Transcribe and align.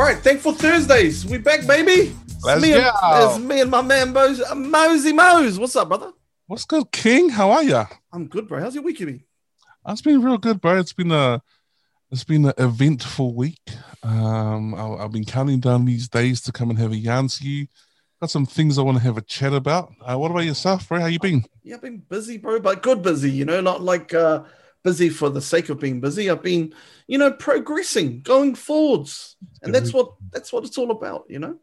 All 0.00 0.06
right, 0.06 0.16
thankful 0.16 0.54
Thursdays. 0.54 1.26
We 1.26 1.36
back, 1.36 1.66
baby. 1.66 2.16
Let's 2.42 2.62
me 2.62 2.70
go. 2.70 2.90
And, 3.02 3.30
it's 3.30 3.38
me 3.38 3.60
and 3.60 3.70
my 3.70 3.82
man 3.82 4.14
Mose, 4.14 4.40
uh, 4.40 4.54
Mosey 4.54 5.12
Mose. 5.12 5.58
What's 5.58 5.76
up, 5.76 5.88
brother? 5.88 6.12
What's 6.46 6.64
good, 6.64 6.90
King? 6.90 7.28
How 7.28 7.50
are 7.50 7.62
ya? 7.62 7.84
I'm 8.10 8.26
good, 8.26 8.48
bro. 8.48 8.60
How's 8.60 8.74
your 8.74 8.82
week 8.82 8.98
been? 8.98 9.22
It's 9.86 10.00
been 10.00 10.22
real 10.22 10.38
good, 10.38 10.58
bro. 10.58 10.78
It's 10.78 10.94
been 10.94 11.12
a 11.12 11.42
it's 12.10 12.24
been 12.24 12.46
an 12.46 12.54
eventful 12.56 13.34
week. 13.34 13.60
Um, 14.02 14.74
I, 14.74 15.04
I've 15.04 15.12
been 15.12 15.26
counting 15.26 15.60
down 15.60 15.84
these 15.84 16.08
days 16.08 16.40
to 16.42 16.52
come 16.52 16.70
and 16.70 16.78
have 16.78 16.92
a 16.92 16.96
yarn 16.96 17.28
to 17.28 17.46
you. 17.46 17.66
Got 18.22 18.30
some 18.30 18.46
things 18.46 18.78
I 18.78 18.82
want 18.82 18.96
to 18.96 19.04
have 19.04 19.18
a 19.18 19.22
chat 19.22 19.52
about. 19.52 19.92
Uh, 20.00 20.16
what 20.16 20.30
about 20.30 20.46
yourself, 20.46 20.88
bro? 20.88 21.00
How 21.00 21.08
you 21.08 21.18
been? 21.18 21.44
Yeah, 21.62 21.74
I've 21.74 21.82
been 21.82 21.98
busy, 22.08 22.38
bro, 22.38 22.58
but 22.58 22.82
good 22.82 23.02
busy. 23.02 23.30
You 23.30 23.44
know, 23.44 23.60
not 23.60 23.82
like 23.82 24.14
uh, 24.14 24.44
busy 24.82 25.08
for 25.08 25.30
the 25.30 25.40
sake 25.40 25.68
of 25.68 25.78
being 25.80 26.00
busy. 26.00 26.30
I've 26.30 26.42
been, 26.42 26.74
you 27.06 27.18
know, 27.18 27.32
progressing, 27.32 28.22
going 28.22 28.54
forwards, 28.54 29.36
and 29.62 29.74
that's 29.74 29.92
what 29.92 30.12
that's 30.30 30.52
what 30.52 30.64
it's 30.64 30.78
all 30.78 30.90
about. 30.90 31.26
You 31.28 31.38
know. 31.40 31.58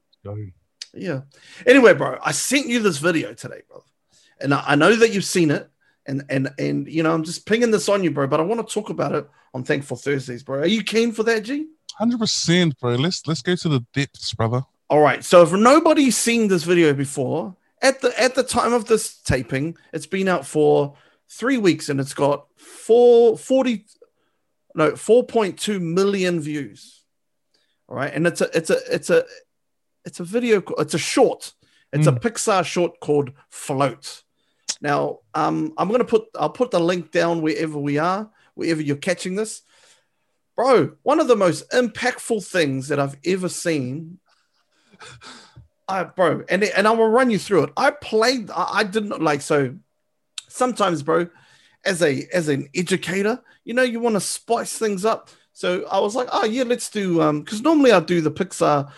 Yeah. 0.93 1.21
Anyway, 1.65 1.93
bro, 1.93 2.17
I 2.23 2.31
sent 2.31 2.67
you 2.67 2.79
this 2.79 2.97
video 2.97 3.33
today, 3.33 3.61
brother, 3.67 3.85
and 4.39 4.53
I, 4.53 4.63
I 4.67 4.75
know 4.75 4.95
that 4.95 5.13
you've 5.13 5.25
seen 5.25 5.51
it, 5.51 5.69
and 6.05 6.23
and 6.29 6.49
and 6.57 6.87
you 6.87 7.03
know 7.03 7.13
I'm 7.13 7.23
just 7.23 7.45
pinging 7.45 7.71
this 7.71 7.89
on 7.89 8.03
you, 8.03 8.11
bro. 8.11 8.27
But 8.27 8.39
I 8.39 8.43
want 8.43 8.65
to 8.67 8.73
talk 8.73 8.89
about 8.89 9.13
it 9.13 9.27
on 9.53 9.63
Thankful 9.63 9.97
Thursdays, 9.97 10.43
bro. 10.43 10.59
Are 10.59 10.67
you 10.67 10.83
keen 10.83 11.11
for 11.11 11.23
that, 11.23 11.43
G? 11.43 11.67
Hundred 11.97 12.19
percent, 12.19 12.79
bro. 12.79 12.95
Let's 12.95 13.25
let's 13.27 13.41
go 13.41 13.55
to 13.55 13.69
the 13.69 13.85
depths, 13.93 14.33
brother. 14.33 14.63
All 14.89 15.01
right. 15.01 15.23
So 15.23 15.41
if 15.43 15.51
nobody's 15.51 16.17
seen 16.17 16.47
this 16.47 16.63
video 16.63 16.93
before, 16.93 17.55
at 17.81 18.01
the 18.01 18.19
at 18.19 18.35
the 18.35 18.43
time 18.43 18.73
of 18.73 18.85
this 18.85 19.17
taping, 19.17 19.77
it's 19.93 20.05
been 20.05 20.27
out 20.27 20.45
for 20.45 20.95
three 21.29 21.57
weeks 21.57 21.89
and 21.89 21.99
it's 21.99 22.13
got 22.13 22.47
four 22.57 23.37
forty 23.37 23.85
no 24.75 24.91
4.2 24.91 25.81
million 25.81 26.39
views. 26.39 27.03
All 27.89 27.95
right. 27.95 28.13
And 28.13 28.27
it's 28.27 28.41
a 28.41 28.55
it's 28.55 28.69
a 28.69 28.77
it's 28.93 29.09
a 29.09 29.25
it's 30.05 30.19
a 30.19 30.23
video, 30.23 30.63
it's 30.77 30.93
a 30.93 30.99
short. 30.99 31.53
It's 31.93 32.05
a 32.05 32.11
Pixar 32.11 32.63
short 32.63 32.99
called 32.99 33.31
Float. 33.49 34.23
Now, 34.81 35.19
um, 35.33 35.73
I'm 35.77 35.89
gonna 35.89 36.05
put 36.05 36.25
I'll 36.37 36.49
put 36.49 36.69
the 36.69 36.79
link 36.79 37.11
down 37.11 37.41
wherever 37.41 37.79
we 37.79 37.97
are, 37.97 38.29
wherever 38.53 38.81
you're 38.81 38.97
catching 38.97 39.35
this. 39.35 39.63
Bro, 40.55 40.97
one 41.03 41.19
of 41.19 41.27
the 41.27 41.35
most 41.35 41.69
impactful 41.71 42.45
things 42.45 42.89
that 42.89 42.99
I've 42.99 43.15
ever 43.25 43.49
seen 43.49 44.19
I, 45.87 46.03
bro, 46.03 46.43
and 46.49 46.63
and 46.63 46.87
I 46.87 46.91
will 46.91 47.09
run 47.09 47.29
you 47.29 47.39
through 47.39 47.65
it. 47.65 47.73
I 47.77 47.91
played. 47.91 48.51
I, 48.51 48.67
I 48.73 48.83
didn't 48.83 49.21
like 49.21 49.41
so. 49.41 49.75
Sometimes, 50.47 51.03
bro, 51.03 51.27
as 51.85 52.01
a 52.01 52.27
as 52.33 52.49
an 52.49 52.69
educator, 52.75 53.41
you 53.63 53.73
know, 53.73 53.83
you 53.83 53.99
want 53.99 54.15
to 54.15 54.21
spice 54.21 54.77
things 54.77 55.05
up. 55.05 55.29
So 55.53 55.85
I 55.87 55.99
was 55.99 56.15
like, 56.15 56.27
oh 56.31 56.45
yeah, 56.45 56.63
let's 56.63 56.89
do. 56.89 57.21
Um, 57.21 57.41
because 57.41 57.61
normally 57.61 57.91
I 57.91 57.99
do 57.99 58.21
the 58.21 58.31
Pixar 58.31 58.91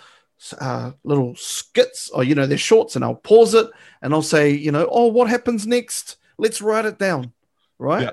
uh, 0.59 0.91
little 1.03 1.35
skits, 1.35 2.09
or 2.09 2.23
you 2.23 2.35
know, 2.35 2.45
they're 2.45 2.57
shorts, 2.57 2.95
and 2.95 3.03
I'll 3.03 3.15
pause 3.15 3.53
it 3.53 3.69
and 4.01 4.13
I'll 4.13 4.21
say, 4.21 4.51
you 4.51 4.71
know, 4.71 4.87
oh, 4.91 5.07
what 5.07 5.29
happens 5.29 5.67
next? 5.67 6.17
Let's 6.37 6.61
write 6.61 6.85
it 6.85 6.97
down, 6.97 7.33
right? 7.77 8.03
Yeah. 8.03 8.11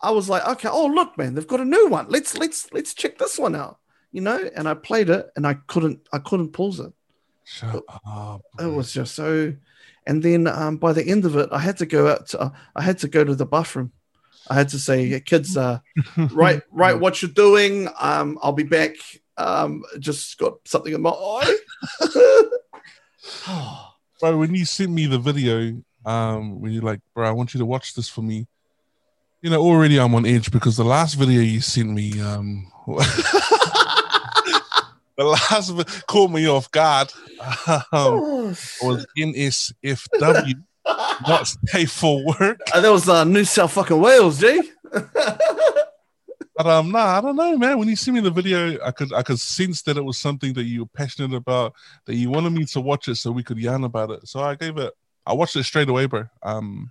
I 0.00 0.12
was 0.12 0.28
like, 0.28 0.46
okay, 0.46 0.68
oh 0.70 0.86
look, 0.86 1.18
man, 1.18 1.34
they've 1.34 1.46
got 1.46 1.60
a 1.60 1.64
new 1.64 1.88
one. 1.88 2.06
Let's 2.08 2.36
let's 2.36 2.72
let's 2.72 2.94
check 2.94 3.18
this 3.18 3.38
one 3.38 3.56
out, 3.56 3.78
you 4.12 4.20
know. 4.20 4.48
And 4.54 4.68
I 4.68 4.74
played 4.74 5.10
it, 5.10 5.30
and 5.34 5.46
I 5.46 5.54
couldn't 5.54 6.06
I 6.12 6.18
couldn't 6.18 6.52
pause 6.52 6.80
it. 6.80 6.92
Shut 7.50 7.82
up. 8.06 8.42
It 8.60 8.66
was 8.66 8.92
just 8.92 9.14
so. 9.14 9.54
And 10.06 10.22
then 10.22 10.46
um, 10.46 10.76
by 10.76 10.92
the 10.92 11.06
end 11.06 11.24
of 11.24 11.36
it, 11.36 11.48
I 11.50 11.58
had 11.58 11.78
to 11.78 11.86
go 11.86 12.08
out. 12.08 12.28
To, 12.28 12.40
uh, 12.40 12.50
I 12.76 12.82
had 12.82 12.98
to 12.98 13.08
go 13.08 13.24
to 13.24 13.34
the 13.34 13.46
bathroom. 13.46 13.92
I 14.50 14.54
had 14.54 14.68
to 14.70 14.78
say, 14.78 15.18
kids, 15.20 15.56
uh, 15.56 15.78
right, 16.30 16.62
right, 16.70 16.98
what 16.98 17.22
you're 17.22 17.30
doing. 17.30 17.88
Um, 17.98 18.38
I'll 18.42 18.52
be 18.52 18.64
back. 18.64 18.96
Um, 19.38 19.82
just 19.98 20.36
got 20.36 20.58
something 20.66 20.92
in 20.92 21.00
my 21.00 21.10
eye. 21.10 21.56
bro. 24.20 24.36
When 24.36 24.54
you 24.54 24.66
sent 24.66 24.90
me 24.90 25.06
the 25.06 25.18
video, 25.18 25.82
um, 26.04 26.60
when 26.60 26.72
you're 26.72 26.82
like, 26.82 27.00
bro, 27.14 27.26
I 27.26 27.32
want 27.32 27.54
you 27.54 27.58
to 27.58 27.66
watch 27.66 27.94
this 27.94 28.10
for 28.10 28.22
me. 28.22 28.46
You 29.40 29.50
know, 29.50 29.62
already 29.62 29.98
I'm 29.98 30.14
on 30.14 30.26
edge 30.26 30.50
because 30.50 30.76
the 30.76 30.84
last 30.84 31.14
video 31.14 31.40
you 31.40 31.60
sent 31.60 31.90
me, 31.90 32.20
um, 32.20 32.70
the 35.18 35.24
last 35.24 35.70
vi- 35.70 35.84
caught 36.06 36.30
me 36.30 36.48
off 36.48 36.70
guard. 36.70 37.12
Um, 37.92 38.54
was 38.82 39.06
NSFW, 39.18 40.62
not 41.28 41.54
safe 41.66 41.92
for 41.92 42.24
work. 42.24 42.60
Uh, 42.72 42.80
that 42.80 42.90
was 42.90 43.08
uh, 43.08 43.24
New 43.24 43.44
South 43.44 43.72
fucking 43.72 44.00
Wales, 44.00 44.40
G. 44.40 44.62
But 46.56 46.66
um, 46.66 46.90
nah, 46.90 47.18
I 47.18 47.20
don't 47.20 47.36
know, 47.36 47.56
man. 47.56 47.78
When 47.78 47.88
you 47.88 47.94
see 47.94 48.10
me 48.10 48.18
in 48.18 48.24
the 48.24 48.30
video, 48.32 48.78
I 48.84 48.90
could 48.90 49.12
I 49.12 49.22
could 49.22 49.38
sense 49.38 49.82
that 49.82 49.96
it 49.96 50.04
was 50.04 50.18
something 50.18 50.52
that 50.54 50.64
you 50.64 50.80
were 50.80 50.88
passionate 50.92 51.36
about, 51.36 51.72
that 52.06 52.16
you 52.16 52.30
wanted 52.30 52.50
me 52.50 52.64
to 52.66 52.80
watch 52.80 53.06
it 53.06 53.14
so 53.14 53.30
we 53.30 53.44
could 53.44 53.58
yarn 53.58 53.84
about 53.84 54.10
it. 54.10 54.26
So 54.26 54.40
I 54.40 54.56
gave 54.56 54.76
it. 54.76 54.92
I 55.24 55.34
watched 55.34 55.54
it 55.54 55.62
straight 55.64 55.88
away, 55.88 56.06
bro. 56.06 56.24
Um, 56.42 56.90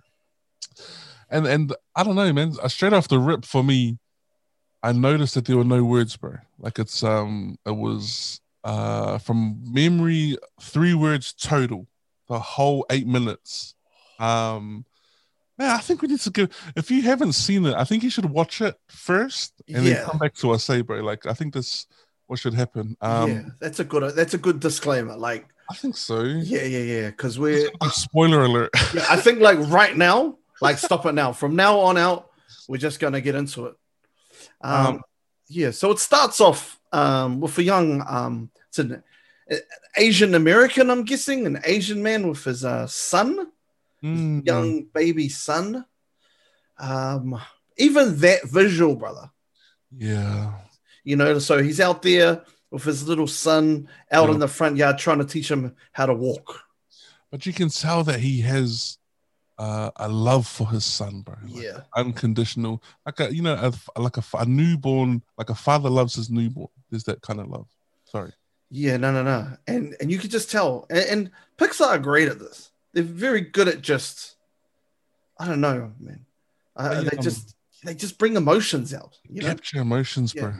and 1.28 1.46
and 1.46 1.74
I 1.94 2.02
don't 2.02 2.14
know, 2.14 2.32
man. 2.32 2.54
uh, 2.62 2.68
Straight 2.68 2.94
off 2.94 3.08
the 3.08 3.18
rip 3.18 3.44
for 3.44 3.62
me, 3.62 3.98
I 4.82 4.92
noticed 4.92 5.34
that 5.34 5.44
there 5.46 5.56
were 5.56 5.64
no 5.64 5.82
words, 5.84 6.16
bro. 6.16 6.36
Like 6.58 6.78
it's 6.78 7.02
um, 7.02 7.58
it 7.66 7.76
was 7.76 8.40
uh 8.64 9.18
from 9.18 9.60
memory 9.72 10.36
three 10.60 10.94
words 10.94 11.32
total, 11.32 11.86
the 12.28 12.38
whole 12.38 12.86
eight 12.90 13.06
minutes. 13.06 13.74
Um, 14.18 14.84
man, 15.58 15.70
I 15.70 15.78
think 15.78 16.02
we 16.02 16.08
need 16.08 16.20
to 16.20 16.30
give. 16.30 16.72
If 16.76 16.90
you 16.90 17.02
haven't 17.02 17.32
seen 17.32 17.66
it, 17.66 17.74
I 17.74 17.84
think 17.84 18.02
you 18.02 18.10
should 18.10 18.26
watch 18.26 18.60
it 18.60 18.76
first 18.88 19.52
and 19.68 19.84
Yeah. 19.84 19.94
then 19.94 20.04
come 20.06 20.18
back 20.18 20.34
to 20.36 20.50
us, 20.52 20.64
say, 20.64 20.80
bro. 20.82 21.00
Like 21.00 21.26
I 21.26 21.32
think 21.34 21.54
that's 21.54 21.86
what 22.26 22.38
should 22.38 22.54
happen. 22.54 22.96
Um, 23.00 23.30
yeah, 23.30 23.42
that's 23.60 23.80
a 23.80 23.84
good. 23.84 24.14
That's 24.14 24.34
a 24.34 24.38
good 24.38 24.60
disclaimer. 24.60 25.16
Like, 25.16 25.46
I 25.70 25.74
think 25.74 25.96
so. 25.96 26.22
yeah, 26.22 26.62
yeah, 26.62 26.78
yeah. 26.78 27.06
Because 27.10 27.38
we're. 27.38 27.68
Spoiler 27.90 28.42
alert. 28.44 28.70
Yeah, 28.94 29.06
I 29.08 29.16
think 29.16 29.40
like 29.40 29.58
right 29.70 29.96
now, 29.96 30.36
like 30.60 30.78
stop 30.78 31.06
it 31.06 31.12
now. 31.14 31.32
From 31.32 31.56
now 31.56 31.78
on 31.80 31.96
out, 31.96 32.30
we're 32.68 32.76
just 32.78 33.00
gonna 33.00 33.20
get 33.20 33.34
into 33.34 33.66
it. 33.66 33.74
Um, 34.60 34.86
Um, 34.86 35.02
yeah, 35.48 35.70
so 35.70 35.90
it 35.92 35.98
starts 35.98 36.40
off 36.40 36.78
um 36.92 37.40
with 37.40 37.56
a 37.58 37.62
young 37.62 38.02
um 38.06 38.50
it's 38.68 38.78
an 38.78 39.02
Asian 39.96 40.34
American, 40.34 40.90
I'm 40.90 41.04
guessing, 41.04 41.46
an 41.46 41.60
Asian 41.64 42.02
man 42.02 42.28
with 42.28 42.44
his 42.44 42.64
uh 42.64 42.86
son, 42.86 43.50
Mm, 44.02 44.46
young 44.46 44.84
baby 44.94 45.28
son. 45.28 45.84
Um, 46.78 47.40
even 47.76 48.16
that 48.20 48.44
visual, 48.48 48.94
brother. 48.94 49.30
Yeah. 49.96 50.52
You 51.02 51.16
know, 51.16 51.38
so 51.40 51.60
he's 51.62 51.80
out 51.80 52.02
there 52.02 52.44
with 52.70 52.84
his 52.84 53.08
little 53.08 53.26
son 53.26 53.88
out 54.12 54.28
Yeah. 54.28 54.34
in 54.34 54.38
the 54.40 54.46
front 54.48 54.76
yard 54.76 54.98
trying 54.98 55.18
to 55.18 55.24
teach 55.24 55.50
him 55.50 55.74
how 55.92 56.06
to 56.06 56.14
walk. 56.14 56.60
But 57.30 57.44
you 57.46 57.52
can 57.52 57.70
tell 57.70 58.04
that 58.04 58.20
he 58.20 58.40
has 58.42 58.97
uh, 59.58 59.90
a 59.96 60.08
love 60.08 60.46
for 60.46 60.68
his 60.68 60.84
son, 60.84 61.22
bro. 61.22 61.34
Like, 61.48 61.64
Yeah. 61.64 61.80
Unconditional. 61.96 62.82
Like 63.04 63.20
a, 63.20 63.34
you 63.34 63.42
know, 63.42 63.72
a, 63.96 64.00
like 64.00 64.16
a, 64.16 64.24
a 64.34 64.46
newborn, 64.46 65.22
like 65.36 65.50
a 65.50 65.54
father 65.54 65.90
loves 65.90 66.14
his 66.14 66.30
newborn. 66.30 66.68
There's 66.90 67.04
that 67.04 67.20
kind 67.22 67.40
of 67.40 67.48
love. 67.48 67.68
Sorry. 68.04 68.32
Yeah, 68.70 68.98
no, 68.98 69.10
no, 69.12 69.22
no, 69.22 69.48
and 69.66 69.96
and 69.98 70.10
you 70.10 70.18
could 70.18 70.30
just 70.30 70.50
tell. 70.50 70.86
And, 70.90 71.04
and 71.10 71.30
Pixar 71.56 71.86
are 71.86 71.98
great 71.98 72.28
at 72.28 72.38
this. 72.38 72.70
They're 72.92 73.02
very 73.02 73.40
good 73.40 73.66
at 73.66 73.80
just, 73.80 74.36
I 75.38 75.46
don't 75.46 75.62
know, 75.62 75.92
man. 75.98 76.26
Uh, 76.76 77.00
they 77.00 77.16
um, 77.16 77.22
just 77.22 77.54
they 77.82 77.94
just 77.94 78.18
bring 78.18 78.36
emotions 78.36 78.92
out, 78.92 79.18
you 79.26 79.40
know. 79.40 79.48
Capture 79.48 79.80
emotions, 79.80 80.34
Yeah. 80.34 80.42
bro. 80.42 80.52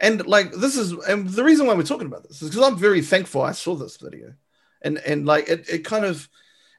And 0.00 0.26
like 0.26 0.52
this 0.52 0.76
is, 0.76 0.92
and 0.92 1.28
the 1.30 1.42
reason 1.42 1.66
why 1.66 1.74
we're 1.74 1.82
talking 1.82 2.06
about 2.06 2.28
this 2.28 2.42
is 2.42 2.50
because 2.50 2.66
I'm 2.66 2.76
very 2.76 3.00
thankful 3.00 3.40
I 3.40 3.52
saw 3.52 3.74
this 3.74 3.96
video, 3.96 4.34
and 4.82 4.98
and 4.98 5.24
like 5.24 5.48
it, 5.48 5.66
it 5.68 5.84
kind 5.84 6.04
of, 6.04 6.28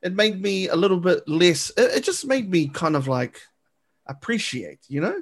it 0.02 0.14
made 0.14 0.42
me 0.42 0.68
a 0.68 0.76
little 0.76 1.00
bit 1.00 1.28
less. 1.28 1.70
It, 1.78 1.98
it 1.98 2.04
just 2.04 2.26
made 2.26 2.50
me 2.50 2.68
kind 2.68 2.96
of 2.96 3.08
like 3.08 3.40
appreciate, 4.08 4.80
you 4.88 5.02
know. 5.02 5.16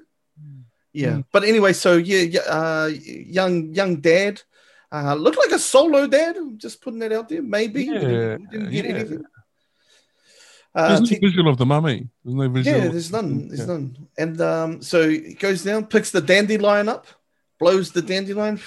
Yeah, 0.93 1.09
Mm. 1.17 1.25
but 1.31 1.43
anyway, 1.43 1.73
so 1.73 1.97
yeah, 1.97 2.21
yeah, 2.21 2.41
uh, 2.41 2.89
young 2.91 3.73
young 3.75 3.97
dad, 4.01 4.41
uh, 4.91 5.13
looked 5.13 5.37
like 5.37 5.51
a 5.51 5.59
solo 5.59 6.07
dad. 6.07 6.35
I'm 6.37 6.57
just 6.57 6.81
putting 6.81 6.99
that 6.99 7.11
out 7.13 7.29
there. 7.29 7.43
Maybe 7.43 7.87
We 7.87 7.93
didn't- 7.93 8.11
Yeah, 8.11 8.37
didn't 8.51 8.71
get 8.71 8.85
yeah. 8.85 8.91
anything. 8.95 9.23
Uh, 10.73 10.87
There's 10.89 11.01
no 11.01 11.05
te- 11.07 11.19
visual 11.19 11.49
of 11.51 11.57
the 11.57 11.65
mummy. 11.65 12.07
There's 12.23 12.35
no 12.35 12.49
visual. 12.49 12.77
yeah, 12.77 12.87
there's 12.89 13.11
none. 13.11 13.47
There's 13.47 13.59
Yeah. 13.61 13.65
none. 13.65 14.07
And 14.17 14.41
um, 14.41 14.81
so 14.81 15.09
he 15.09 15.33
goes 15.33 15.63
down, 15.63 15.87
picks 15.87 16.11
the 16.11 16.21
dandelion 16.21 16.87
up, 16.89 17.07
blows 17.59 17.91
the 17.91 18.01
dandelion, 18.01 18.59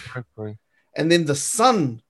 and 0.96 1.10
then 1.10 1.24
the 1.26 1.34
son 1.36 2.02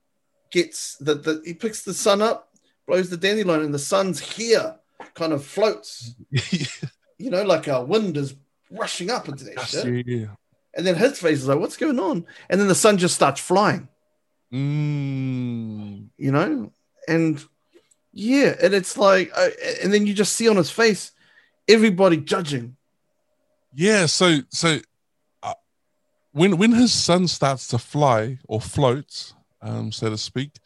gets 0.50 0.96
the, 0.96 1.14
the 1.14 1.42
he 1.44 1.54
picks 1.54 1.82
the 1.82 1.94
son 1.94 2.20
up, 2.22 2.51
blows 2.86 3.10
the 3.10 3.16
dandelion, 3.16 3.62
and 3.62 3.74
the 3.74 3.78
son's 3.78 4.20
here 4.20 4.76
kind 5.14 5.32
of 5.32 5.44
floats. 5.44 6.14
You 7.18 7.30
know, 7.30 7.44
like 7.44 7.68
a 7.68 7.80
wind 7.80 8.16
is 8.16 8.34
rushing 8.68 9.08
up 9.08 9.28
into 9.28 9.44
that 9.44 9.60
shit. 9.60 10.04
yeah. 10.08 10.26
And 10.74 10.84
then 10.84 10.96
his 10.96 11.20
face 11.20 11.38
is 11.38 11.46
like, 11.46 11.60
"What's 11.60 11.76
going 11.76 12.00
on?" 12.00 12.26
And 12.50 12.60
then 12.60 12.66
the 12.66 12.74
son 12.74 12.98
just 12.98 13.14
starts 13.14 13.40
flying. 13.40 13.86
Mm. 14.52 16.08
You 16.16 16.32
know, 16.32 16.72
and 17.06 17.44
yeah, 18.12 18.56
and 18.60 18.74
it's 18.74 18.96
like, 18.98 19.30
uh, 19.36 19.50
and 19.82 19.92
then 19.92 20.04
you 20.06 20.14
just 20.14 20.32
see 20.32 20.48
on 20.48 20.56
his 20.56 20.70
face 20.70 21.12
everybody 21.68 22.16
judging. 22.16 22.76
Yeah, 23.74 24.06
so 24.06 24.40
so 24.50 24.78
uh, 25.42 25.54
when 26.32 26.58
when 26.58 26.72
his 26.72 26.92
son 26.92 27.28
starts 27.28 27.68
to 27.68 27.78
fly 27.78 28.38
or 28.48 28.60
float, 28.60 29.32
um, 29.62 29.92
so 29.92 30.10
to 30.10 30.18
speak, 30.18 30.58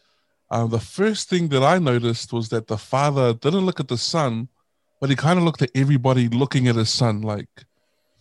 uh, 0.51 0.67
the 0.67 0.81
first 0.81 1.29
thing 1.29 1.49
that 1.49 1.63
I 1.63 1.79
noticed 1.79 2.33
was 2.33 2.49
that 2.51 2.69
the 2.69 2.79
father 2.79 3.35
didn't 3.35 3.67
look 3.67 3.81
at 3.81 3.89
the 3.89 3.99
son, 3.99 4.49
but 5.01 5.11
he 5.11 5.17
kind 5.17 5.39
of 5.39 5.45
looked 5.45 5.63
at 5.63 5.71
everybody 5.75 6.29
looking 6.29 6.69
at 6.69 6.77
his 6.77 6.91
son, 6.91 7.23
like 7.23 7.49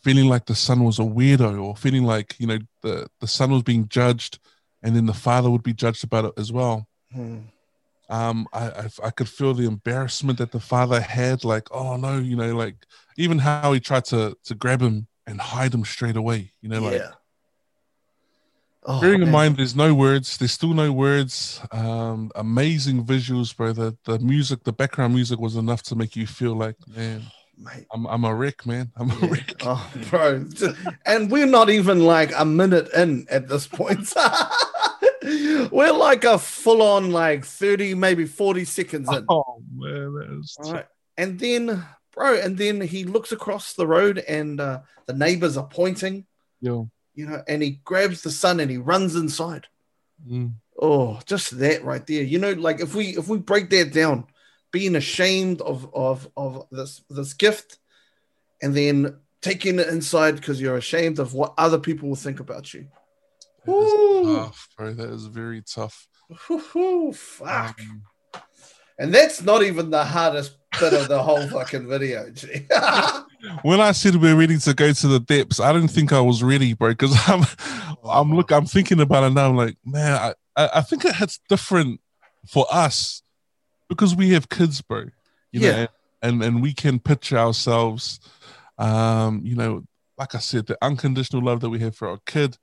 feeling 0.03 0.27
like 0.27 0.45
the 0.45 0.55
son 0.55 0.83
was 0.83 0.99
a 0.99 1.03
weirdo, 1.03 1.61
or 1.61 1.75
feeling 1.75 2.03
like 2.03 2.35
you 2.39 2.47
know 2.47 2.59
the 2.81 3.07
the 3.19 3.27
son 3.27 3.51
was 3.51 3.63
being 3.63 3.87
judged, 3.87 4.39
and 4.81 4.95
then 4.95 5.05
the 5.05 5.13
father 5.13 5.49
would 5.49 5.63
be 5.63 5.73
judged 5.73 6.03
about 6.03 6.25
it 6.25 6.33
as 6.37 6.51
well. 6.51 6.87
Hmm. 7.13 7.39
Um, 8.09 8.47
I, 8.53 8.69
I 8.69 8.89
I 9.05 9.09
could 9.11 9.29
feel 9.29 9.53
the 9.53 9.67
embarrassment 9.67 10.39
that 10.39 10.51
the 10.51 10.59
father 10.59 10.99
had, 10.99 11.43
like 11.43 11.67
oh 11.71 11.95
no, 11.95 12.17
you 12.17 12.35
know, 12.35 12.55
like 12.55 12.75
even 13.17 13.39
how 13.39 13.71
he 13.73 13.79
tried 13.79 14.05
to 14.05 14.35
to 14.45 14.55
grab 14.55 14.81
him 14.81 15.07
and 15.27 15.39
hide 15.39 15.73
him 15.73 15.85
straight 15.85 16.17
away, 16.17 16.53
you 16.61 16.69
know, 16.69 16.81
like 16.81 17.01
yeah. 17.01 17.11
Oh, 18.87 19.01
Bearing 19.01 19.23
in 19.23 19.31
mind, 19.31 19.57
there's 19.57 19.75
no 19.75 19.95
words. 19.95 20.37
There's 20.37 20.51
still 20.51 20.73
no 20.75 20.91
words. 20.91 21.59
Um, 21.71 22.31
amazing 22.35 23.03
visuals, 23.03 23.55
bro. 23.55 23.73
The 23.73 23.97
the 24.05 24.19
music, 24.19 24.63
the 24.63 24.73
background 24.73 25.15
music 25.15 25.39
was 25.39 25.55
enough 25.55 25.81
to 25.83 25.95
make 25.95 26.15
you 26.15 26.27
feel 26.27 26.53
like, 26.53 26.75
man, 26.87 27.23
mate. 27.57 27.87
I'm 27.91 28.05
I'm 28.05 28.23
a 28.25 28.35
wreck, 28.35 28.63
man. 28.65 28.91
I'm 28.95 29.09
a 29.09 29.27
wreck. 29.27 29.53
Oh, 29.61 29.91
bro. 30.09 30.45
And 31.05 31.31
we're 31.31 31.47
not 31.47 31.71
even 31.71 32.05
like 32.05 32.31
a 32.37 32.45
minute 32.45 32.93
in 32.93 33.25
at 33.29 33.47
this 33.47 33.65
point. 33.65 34.13
we're 35.71 35.91
like 35.91 36.23
a 36.23 36.37
full 36.37 36.83
on 36.83 37.11
like 37.11 37.43
30, 37.43 37.95
maybe 37.95 38.25
40 38.25 38.65
seconds 38.65 39.11
in. 39.11 39.25
Oh 39.27 39.63
man, 39.75 40.13
that 40.13 40.39
is 40.39 40.57
All 40.59 40.73
right. 40.73 40.85
And 41.17 41.39
then, 41.39 41.83
bro, 42.13 42.35
and 42.35 42.55
then 42.55 42.81
he 42.81 43.03
looks 43.03 43.31
across 43.31 43.73
the 43.73 43.87
road 43.87 44.19
and 44.19 44.59
uh, 44.59 44.81
the 45.07 45.13
neighbors 45.13 45.57
are 45.57 45.67
pointing, 45.67 46.27
yo. 46.61 46.91
You 47.15 47.25
know, 47.27 47.41
and 47.47 47.63
he 47.63 47.79
grabs 47.83 48.21
the 48.21 48.31
son 48.31 48.59
and 48.59 48.69
he 48.69 48.77
runs 48.77 49.15
inside. 49.15 49.67
Mm. 50.29 50.53
Oh, 50.79 51.19
just 51.25 51.57
that 51.59 51.83
right 51.83 52.05
there. 52.05 52.23
You 52.23 52.39
know, 52.39 52.51
like 52.51 52.81
if 52.81 52.93
we 52.93 53.17
if 53.17 53.27
we 53.27 53.37
break 53.37 53.69
that 53.69 53.93
down, 53.93 54.27
being 54.71 54.95
ashamed 54.95 55.61
of 55.61 55.89
of 55.93 56.29
of 56.35 56.67
this 56.71 57.01
this 57.09 57.33
gift, 57.33 57.77
and 58.61 58.75
then 58.75 59.17
taking 59.41 59.79
it 59.79 59.87
inside 59.87 60.35
because 60.35 60.59
you're 60.59 60.77
ashamed 60.77 61.19
of 61.19 61.33
what 61.33 61.53
other 61.57 61.79
people 61.79 62.09
will 62.09 62.15
think 62.15 62.39
about 62.39 62.73
you. 62.73 62.87
That 63.65 63.75
is 63.75 63.93
Ooh. 63.93 64.35
tough, 64.35 64.69
bro. 64.77 64.93
That 64.93 65.09
is 65.11 65.25
very 65.25 65.61
tough. 65.61 66.07
Whew, 66.47 67.13
fuck. 67.13 67.79
Um, 67.79 68.03
and 68.97 69.13
that's 69.13 69.41
not 69.41 69.63
even 69.63 69.89
the 69.89 70.03
hardest 70.03 70.57
bit 70.79 70.93
of 70.93 71.07
the 71.07 71.21
whole 71.21 71.47
fucking 71.47 71.87
video. 71.87 72.25
When 73.61 73.79
I 73.81 73.91
said 73.91 74.15
we're 74.15 74.35
ready 74.35 74.57
to 74.57 74.73
go 74.73 74.91
to 74.91 75.07
the 75.07 75.19
depths, 75.19 75.59
I 75.59 75.73
didn't 75.73 75.89
think 75.89 76.11
I 76.13 76.21
was 76.21 76.43
ready, 76.43 76.73
bro. 76.73 76.89
Because 76.89 77.15
I'm, 77.27 77.43
I'm 78.07 78.35
look, 78.35 78.51
I'm 78.51 78.65
thinking 78.65 78.99
about 78.99 79.23
it 79.23 79.33
now. 79.33 79.49
I'm 79.49 79.55
like, 79.55 79.77
man, 79.85 80.33
I, 80.55 80.69
I, 80.75 80.81
think 80.81 81.05
it 81.05 81.15
hits 81.15 81.39
different 81.49 81.99
for 82.47 82.65
us 82.71 83.21
because 83.89 84.15
we 84.15 84.29
have 84.31 84.49
kids, 84.49 84.81
bro. 84.81 85.05
You 85.51 85.61
Yeah. 85.61 85.71
know, 85.71 85.87
and 86.21 86.43
and 86.43 86.61
we 86.61 86.73
can 86.73 86.99
picture 86.99 87.37
ourselves, 87.37 88.19
um, 88.77 89.41
you 89.43 89.55
know, 89.55 89.83
like 90.17 90.35
I 90.35 90.39
said, 90.39 90.67
the 90.67 90.77
unconditional 90.81 91.43
love 91.43 91.59
that 91.61 91.69
we 91.69 91.79
have 91.79 91.95
for 91.95 92.07
our 92.09 92.19
kid, 92.25 92.57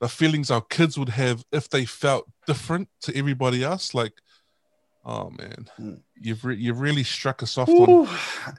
the 0.00 0.08
feelings 0.08 0.50
our 0.50 0.60
kids 0.60 0.98
would 0.98 1.10
have 1.10 1.44
if 1.52 1.68
they 1.68 1.84
felt 1.84 2.28
different 2.46 2.88
to 3.02 3.16
everybody 3.16 3.62
else. 3.64 3.94
Like, 3.94 4.14
oh 5.08 5.30
man, 5.30 5.60
Mm. 5.80 6.00
you've 6.20 6.44
re- 6.44 6.56
you've 6.64 6.80
really 6.80 7.02
struck 7.04 7.40
a 7.42 7.46
soft 7.46 7.72
one. 7.72 8.06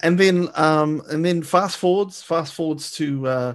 And 0.02 0.20
then 0.20 0.50
um 0.56 1.02
and 1.12 1.24
then 1.24 1.44
fast 1.44 1.78
forwards 1.78 2.22
fast 2.24 2.54
forwards 2.54 2.92
to 2.94 3.28
uh 3.28 3.54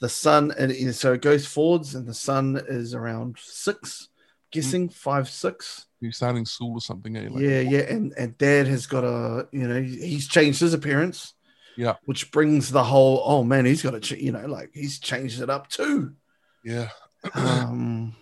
the 0.00 0.08
son 0.08 0.52
and 0.58 0.70
and 0.70 0.94
so 0.94 1.12
it 1.14 1.22
goes 1.22 1.44
forwards 1.46 1.94
and 1.96 2.06
the 2.06 2.14
son 2.14 2.60
is 2.68 2.94
around 2.94 3.36
six 3.40 4.08
guessing 4.52 4.88
five 4.88 5.28
six 5.28 5.86
You're 6.00 6.12
starting 6.12 6.46
school 6.46 6.74
or 6.78 6.80
something, 6.80 7.16
eh? 7.16 7.28
Like, 7.30 7.42
yeah 7.42 7.60
yeah 7.60 7.84
and 7.94 8.12
and 8.16 8.38
dad 8.38 8.66
has 8.68 8.86
got 8.86 9.04
a 9.04 9.48
you 9.52 9.66
know 9.66 9.82
he's 9.82 10.28
changed 10.28 10.60
his 10.60 10.74
appearance 10.74 11.34
Yeah. 11.76 11.96
which 12.04 12.30
brings 12.30 12.70
the 12.70 12.84
whole 12.84 13.22
oh 13.24 13.42
man 13.42 13.64
he's 13.64 13.82
got 13.82 13.92
to 13.92 14.00
ch- 14.00 14.22
you 14.22 14.32
know 14.32 14.46
like 14.46 14.70
he's 14.72 14.98
changed 15.00 15.40
it 15.42 15.50
up 15.50 15.68
too 15.68 16.12
yeah. 16.64 16.90
um 17.34 18.14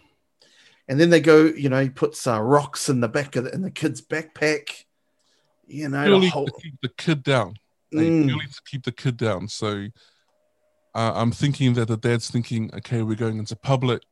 and 0.88 1.00
then 1.00 1.10
they 1.10 1.20
go 1.20 1.44
you 1.44 1.68
know 1.68 1.82
he 1.82 1.88
puts 1.88 2.26
uh, 2.26 2.40
rocks 2.40 2.88
in 2.88 3.00
the 3.00 3.08
back 3.08 3.36
of 3.36 3.44
the, 3.44 3.54
in 3.54 3.62
the 3.62 3.70
kid's 3.70 4.00
backpack 4.00 4.84
you 5.66 5.88
know 5.88 6.00
the 6.00 6.06
purely 6.06 6.28
whole, 6.28 6.46
to 6.46 6.52
keep 6.60 6.80
the 6.82 6.88
kid 6.88 7.22
down. 7.22 7.56
Mm. 7.92 8.26
Purely 8.26 8.46
to 8.46 8.62
keep 8.66 8.84
the 8.84 8.92
kid 8.92 9.16
down. 9.16 9.48
So 9.48 9.86
uh, 10.94 11.12
I'm 11.14 11.32
thinking 11.32 11.74
that 11.74 11.88
the 11.88 11.96
dad's 11.96 12.30
thinking, 12.30 12.70
okay, 12.74 13.02
we're 13.02 13.16
going 13.16 13.38
into 13.38 13.56
public. 13.56 14.02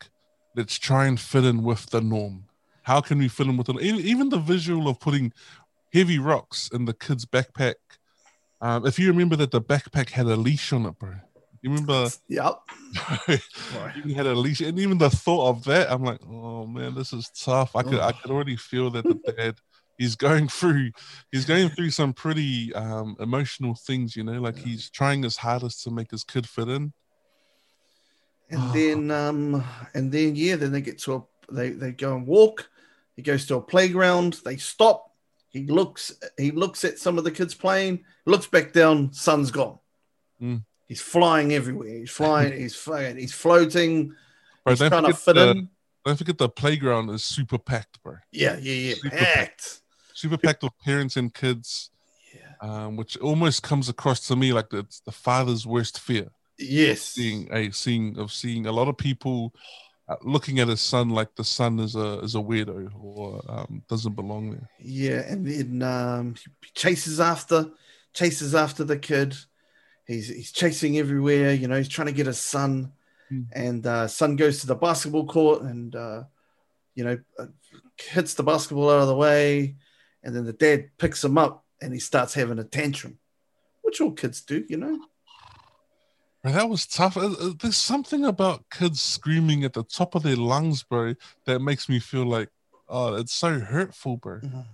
Let's 0.56 0.78
try 0.78 1.06
and 1.06 1.18
fit 1.18 1.44
in 1.44 1.62
with 1.62 1.86
the 1.86 2.00
norm. 2.00 2.44
How 2.82 3.00
can 3.00 3.18
we 3.18 3.28
fit 3.28 3.46
in 3.46 3.56
with 3.56 3.68
the 3.68 3.78
even 3.78 4.28
the 4.28 4.38
visual 4.38 4.88
of 4.88 5.00
putting 5.00 5.32
heavy 5.92 6.18
rocks 6.18 6.68
in 6.72 6.84
the 6.84 6.94
kid's 6.94 7.24
backpack? 7.24 7.74
Um, 8.60 8.86
if 8.86 8.98
you 8.98 9.08
remember 9.08 9.36
that 9.36 9.50
the 9.50 9.60
backpack 9.60 10.10
had 10.10 10.26
a 10.26 10.36
leash 10.36 10.72
on 10.72 10.86
it, 10.86 10.98
bro. 10.98 11.14
You 11.62 11.70
remember 11.70 12.10
yep 12.28 12.58
even 13.96 14.10
had 14.14 14.26
a 14.26 14.34
leash, 14.34 14.60
and 14.60 14.78
even 14.78 14.98
the 14.98 15.08
thought 15.08 15.48
of 15.48 15.64
that, 15.64 15.90
I'm 15.90 16.02
like, 16.02 16.20
oh 16.28 16.66
man, 16.66 16.94
this 16.94 17.12
is 17.12 17.30
tough. 17.30 17.74
I 17.76 17.82
could, 17.82 18.00
I 18.00 18.12
could 18.12 18.30
already 18.30 18.56
feel 18.56 18.90
that 18.90 19.04
the 19.04 19.14
dad, 19.36 19.54
he's 19.96 20.16
going 20.16 20.48
through, 20.48 20.90
he's 21.30 21.44
going 21.44 21.68
through 21.70 21.90
some 21.90 22.12
pretty 22.12 22.74
um, 22.74 23.16
emotional 23.20 23.74
things. 23.74 24.16
You 24.16 24.24
know, 24.24 24.40
like 24.40 24.58
he's 24.58 24.90
trying 24.90 25.22
his 25.22 25.36
hardest 25.36 25.84
to 25.84 25.90
make 25.90 26.10
his 26.10 26.24
kid 26.24 26.48
fit 26.48 26.68
in. 26.68 26.92
and 28.50 28.72
then 28.74 29.10
um 29.24 29.64
and 29.94 30.10
then 30.12 30.34
yeah 30.36 30.56
then 30.56 30.72
they 30.72 30.80
get 30.80 30.98
to 30.98 31.14
a 31.14 31.22
they 31.54 31.70
they 31.70 31.92
go 31.92 32.16
and 32.16 32.26
walk 32.26 32.68
he 33.16 33.22
goes 33.22 33.46
to 33.46 33.56
a 33.56 33.60
playground 33.60 34.40
they 34.44 34.56
stop 34.56 35.14
he 35.48 35.66
looks 35.66 36.12
he 36.36 36.50
looks 36.50 36.84
at 36.84 36.98
some 36.98 37.18
of 37.18 37.24
the 37.24 37.30
kids 37.30 37.54
playing 37.54 38.04
looks 38.26 38.46
back 38.46 38.72
down 38.72 39.12
son's 39.12 39.50
gone 39.50 39.78
Mm. 40.40 40.64
He's 40.92 41.00
flying 41.00 41.52
everywhere 41.54 41.88
he's 41.88 42.10
flying 42.10 42.52
he's 42.62 42.76
flying 42.76 43.16
he's 43.16 43.32
floating 43.32 44.14
Bro, 44.64 44.72
he's 44.72 44.78
don't 44.80 44.90
trying 44.90 45.04
to 45.04 45.14
forget 45.14 45.24
fit 45.24 45.34
the, 45.34 45.50
in 45.50 45.68
don't 46.04 46.16
forget 46.18 46.36
the 46.38 46.48
playground 46.48 47.08
is 47.10 47.24
super 47.24 47.58
packed, 47.58 48.02
bro. 48.02 48.16
yeah 48.30 48.56
yeah 48.60 48.74
yeah 48.90 48.94
Super 48.94 49.16
packed 49.16 49.78
Super 50.14 50.36
packed 50.36 50.62
with 50.62 50.78
parents 50.84 51.16
and 51.16 51.32
kids, 51.32 51.90
yeah 52.34 52.52
um, 52.60 52.96
which 52.96 53.16
almost 53.16 53.62
comes 53.62 53.88
across 53.88 54.26
to 54.28 54.36
me 54.36 54.52
like 54.52 54.72
it's 54.72 55.00
the 55.00 55.10
father's 55.12 55.66
worst 55.66 55.98
fear. 55.98 56.28
yes 56.58 57.00
seeing 57.00 57.48
a 57.52 57.70
seeing 57.70 58.18
of 58.18 58.30
seeing 58.30 58.66
a 58.66 58.72
lot 58.72 58.88
of 58.88 58.96
people 58.98 59.52
uh, 60.08 60.16
looking 60.22 60.60
at 60.60 60.68
his 60.68 60.80
son 60.80 61.08
like 61.10 61.34
the 61.36 61.44
son 61.44 61.78
is 61.80 61.94
a 61.94 62.18
is 62.20 62.34
a 62.34 62.38
weirdo 62.38 62.90
or 63.00 63.40
um, 63.48 63.82
doesn't 63.88 64.14
belong 64.14 64.50
there. 64.50 64.68
Yeah, 64.78 65.22
and 65.28 65.46
then 65.46 65.82
um, 65.82 66.34
he 66.60 66.70
chases 66.74 67.20
after, 67.20 67.70
chases 68.12 68.54
after 68.54 68.84
the 68.84 68.98
kid. 68.98 69.36
He's 70.12 70.28
he's 70.28 70.52
chasing 70.52 70.98
everywhere. 70.98 71.52
You 71.54 71.68
know, 71.68 71.76
he's 71.76 71.88
trying 71.88 72.08
to 72.08 72.12
get 72.12 72.26
his 72.26 72.38
son, 72.38 72.92
Hmm. 73.28 73.42
and 73.52 73.86
uh, 73.86 74.08
son 74.08 74.36
goes 74.36 74.60
to 74.60 74.66
the 74.66 74.74
basketball 74.74 75.26
court 75.26 75.62
and 75.62 75.94
uh, 75.96 76.24
you 76.94 77.04
know 77.04 77.18
uh, 77.38 77.46
hits 77.96 78.34
the 78.34 78.42
basketball 78.42 78.90
out 78.90 79.00
of 79.02 79.08
the 79.08 79.16
way, 79.16 79.76
and 80.22 80.34
then 80.36 80.44
the 80.44 80.52
dad 80.52 80.90
picks 80.98 81.24
him 81.24 81.38
up 81.38 81.64
and 81.80 81.92
he 81.92 81.98
starts 82.00 82.34
having 82.34 82.58
a 82.58 82.64
tantrum, 82.64 83.18
which 83.82 84.00
all 84.00 84.12
kids 84.12 84.40
do. 84.42 84.64
You 84.68 84.76
know. 84.76 84.98
Bro, 86.42 86.52
that 86.52 86.68
was 86.68 86.86
tough. 86.86 87.16
Uh, 87.16 87.32
uh, 87.40 87.52
There's 87.60 87.76
something 87.76 88.24
about 88.24 88.68
kids 88.68 89.00
screaming 89.00 89.64
at 89.64 89.72
the 89.74 89.84
top 89.84 90.14
of 90.16 90.24
their 90.24 90.36
lungs, 90.36 90.82
bro, 90.82 91.14
that 91.46 91.60
makes 91.60 91.88
me 91.88 92.00
feel 92.00 92.26
like, 92.26 92.48
oh, 92.88 93.14
it's 93.14 93.32
so 93.32 93.60
hurtful, 93.60 94.16
bro. 94.16 94.40
Mhm. 94.40 94.66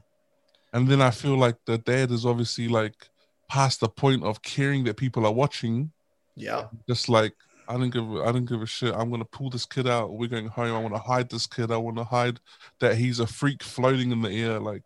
And 0.73 0.88
then 0.88 1.02
I 1.02 1.11
feel 1.11 1.37
like 1.37 1.57
the 1.66 1.76
dad 1.78 2.11
is 2.11 2.25
obviously 2.25 2.68
like 2.68 3.09
past 3.49 3.81
the 3.81 3.88
point 3.88 4.23
of 4.23 4.43
caring 4.43 4.85
that 4.85 4.97
people 4.97 5.26
are 5.26 5.33
watching. 5.33 5.93
Yeah. 6.37 6.67
Just 6.88 7.09
like 7.09 7.35
I 7.69 7.75
don't 7.75 7.90
give 7.90 8.11
I 8.17 8.33
don't 8.33 8.47
give 8.47 8.62
a 8.62 8.67
shit. 8.67 8.95
I'm 8.95 9.11
gonna 9.11 9.25
pull 9.25 9.50
this 9.50 9.67
kid 9.67 9.87
out. 9.87 10.12
We're 10.12 10.28
going 10.28 10.47
home. 10.47 10.75
I 10.75 10.81
want 10.81 10.95
to 10.95 11.00
hide 11.00 11.28
this 11.28 11.47
kid. 11.47 11.71
I 11.71 11.76
want 11.76 11.97
to 11.99 12.05
hide 12.05 12.40
that 12.81 12.97
he's 12.97 13.21
a 13.21 13.26
freak 13.26 13.62
floating 13.62 14.11
in 14.11 14.23
the 14.23 14.31
air. 14.31 14.59
Like, 14.59 14.85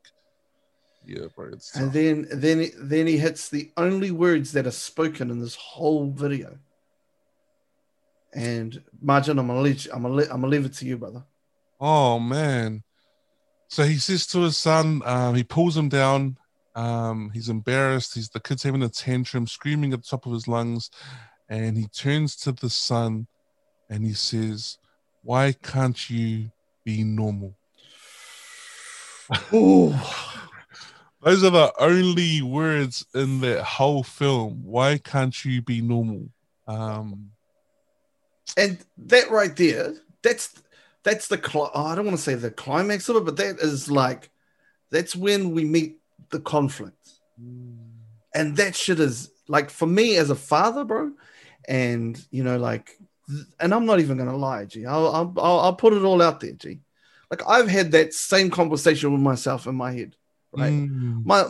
yeah, 1.07 1.27
bro. 1.35 1.53
And 1.75 1.93
then 1.93 2.27
then 2.33 2.71
then 2.79 3.07
he 3.07 3.19
hits 3.19 3.49
the 3.49 3.71
only 3.77 4.11
words 4.11 4.53
that 4.53 4.67
are 4.67 4.73
spoken 4.73 5.31
in 5.31 5.39
this 5.39 5.55
whole 5.55 6.11
video. 6.11 6.59
And 8.35 8.83
Margin, 9.01 9.39
I'm 9.39 9.47
gonna 9.47 9.61
leave, 9.61 9.87
I'm 9.93 10.03
gonna, 10.03 10.23
I'm 10.23 10.41
gonna 10.41 10.49
leave 10.49 10.65
it 10.65 10.75
to 10.75 10.87
you, 10.87 10.97
brother. 10.97 11.23
Oh 11.81 12.19
man. 12.19 12.83
So 13.69 13.85
he 13.85 13.97
says 13.97 14.27
to 14.29 14.41
his 14.41 14.57
son, 14.57 15.03
um, 15.05 15.35
he 15.35 15.45
pulls 15.45 15.77
him 15.77 15.89
down. 15.89 16.37
Um, 16.75 17.31
he's 17.35 17.49
embarrassed. 17.49 18.15
He's 18.15 18.29
the 18.29 18.41
kid's 18.41 18.63
having 18.63 18.83
a 18.83 18.89
tantrum, 18.89 19.47
screaming 19.47 19.93
at 19.93 20.03
the 20.03 20.09
top 20.09 20.27
of 20.27 20.33
his 20.33 20.49
lungs, 20.49 20.91
and 21.49 21.77
he 21.77 21.87
turns 21.89 22.37
to 22.37 22.53
the 22.53 22.71
son 22.71 23.27
and 23.91 24.05
he 24.05 24.15
says, 24.15 24.79
Why 25.23 25.53
can't 25.53 26.09
you 26.11 26.51
be 26.85 27.05
normal? 27.05 27.55
Those 29.51 31.45
are 31.45 31.51
the 31.51 31.73
only 31.79 32.43
words 32.43 33.07
in 33.15 33.41
that 33.43 33.63
whole 33.63 34.03
film. 34.03 34.63
Why 34.65 34.99
can't 34.99 35.45
you 35.45 35.63
be 35.63 35.81
normal? 35.81 36.29
Um, 36.67 37.31
and 38.57 38.79
that 38.99 39.31
right 39.31 39.55
there, 39.55 39.95
that's 40.23 40.55
that's 41.05 41.29
the 41.29 41.39
cli- 41.39 41.71
oh, 41.75 41.87
I 41.87 41.95
don't 41.95 42.07
want 42.07 42.17
to 42.17 42.23
say 42.23 42.35
the 42.35 42.51
climax 42.51 43.09
of 43.09 43.17
it, 43.17 43.25
but 43.25 43.37
that 43.37 43.59
is 43.61 43.91
like 43.91 44.31
that's 44.91 45.15
when 45.15 45.53
we 45.53 45.65
meet 45.65 45.99
the 46.33 46.41
conflict, 46.41 47.11
and 48.35 48.57
that 48.57 48.75
shit 48.75 48.99
is 48.99 49.31
like 49.49 49.71
for 49.71 49.87
me 49.87 50.17
as 50.17 50.31
a 50.31 50.35
father, 50.35 50.85
bro, 50.85 51.13
and 51.69 52.21
you 52.31 52.43
know 52.43 52.59
like, 52.59 52.99
and 53.61 53.73
I'm 53.73 53.87
not 53.87 54.01
even 54.01 54.19
gonna 54.19 54.37
lie, 54.37 54.65
G. 54.65 54.87
I'll 54.87 55.07
I'll, 55.09 55.35
I'll 55.39 55.61
I'll 55.61 55.77
put 55.77 55.93
it 55.93 56.03
all 56.03 56.21
out 56.21 56.41
there, 56.41 56.53
G. 56.53 56.81
Like 57.31 57.43
I've 57.47 57.69
had 57.69 57.93
that 57.93 58.13
same 58.13 58.51
conversation 58.51 59.13
with 59.13 59.23
myself 59.23 59.67
in 59.67 59.75
my 59.75 59.93
head, 59.93 60.17
right? 60.53 60.73
Mm. 60.73 61.25
my 61.25 61.45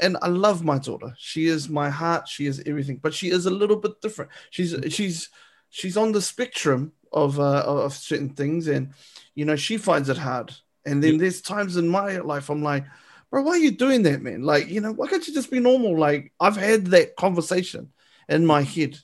and 0.00 0.16
I 0.22 0.28
love 0.28 0.64
my 0.64 0.78
daughter. 0.78 1.14
She 1.18 1.46
is 1.46 1.68
my 1.68 1.90
heart. 1.90 2.26
She 2.26 2.46
is 2.46 2.62
everything, 2.66 2.96
but 2.96 3.14
she 3.14 3.30
is 3.30 3.46
a 3.46 3.50
little 3.50 3.76
bit 3.76 4.00
different. 4.00 4.30
She's 4.50 4.74
she's 4.88 5.28
she's 5.70 5.96
on 5.96 6.12
the 6.12 6.22
spectrum 6.22 6.92
of 7.12 7.38
uh, 7.38 7.62
of 7.66 7.92
certain 7.92 8.30
things, 8.30 8.68
and 8.68 8.92
you 9.34 9.44
know 9.44 9.56
she 9.56 9.76
finds 9.76 10.08
it 10.08 10.16
hard. 10.18 10.54
And 10.84 11.02
then 11.02 11.12
Yeah. 11.12 11.18
there's 11.18 11.42
times 11.42 11.76
in 11.76 11.86
my 11.88 12.18
life 12.18 12.50
I'm 12.50 12.62
like, 12.62 12.84
bro, 13.32 13.42
why 13.42 13.52
are 13.52 13.58
you 13.58 13.70
doing 13.70 14.02
that, 14.02 14.20
man? 14.22 14.42
Like, 14.42 14.68
you 14.68 14.80
know, 14.82 14.92
why 14.92 15.08
can't 15.08 15.26
you 15.26 15.32
just 15.32 15.50
be 15.50 15.58
normal? 15.58 15.98
Like, 15.98 16.32
I've 16.38 16.56
had 16.56 16.88
that 16.88 17.16
conversation 17.16 17.90
in 18.28 18.44
my 18.44 18.60
head, 18.62 18.98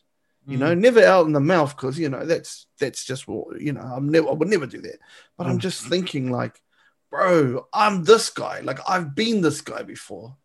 you 0.46 0.58
know, 0.58 0.74
never 0.74 1.02
out 1.02 1.26
in 1.26 1.32
the 1.32 1.40
mouth 1.40 1.74
because 1.74 1.98
you 1.98 2.08
know 2.08 2.24
that's 2.24 2.66
that's 2.78 3.04
just 3.04 3.26
what 3.26 3.60
you 3.60 3.72
know. 3.72 3.80
I'm 3.80 4.10
never 4.10 4.28
I 4.28 4.32
would 4.32 4.48
never 4.48 4.66
do 4.66 4.80
that. 4.82 4.98
But 5.36 5.46
I'm 5.46 5.58
Mm. 5.58 5.62
just 5.62 5.84
thinking 5.84 6.30
like, 6.30 6.60
bro, 7.10 7.66
I'm 7.72 8.04
this 8.04 8.30
guy. 8.30 8.60
Like 8.60 8.78
I've 8.88 9.14
been 9.14 9.40
this 9.40 9.60
guy 9.60 9.82
before. 9.82 10.36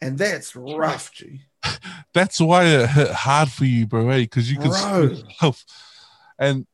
And 0.00 0.18
that's 0.18 0.54
rough, 0.54 1.12
G. 1.12 1.40
that's 2.14 2.40
why 2.40 2.64
it 2.64 2.90
hit 2.90 3.10
hard 3.10 3.50
for 3.50 3.64
you, 3.64 3.86
bro, 3.86 4.08
eh? 4.10 4.20
Because 4.20 4.50
you 4.50 4.58
could 4.58 4.72
yourself. 4.72 5.64
And 6.38 6.66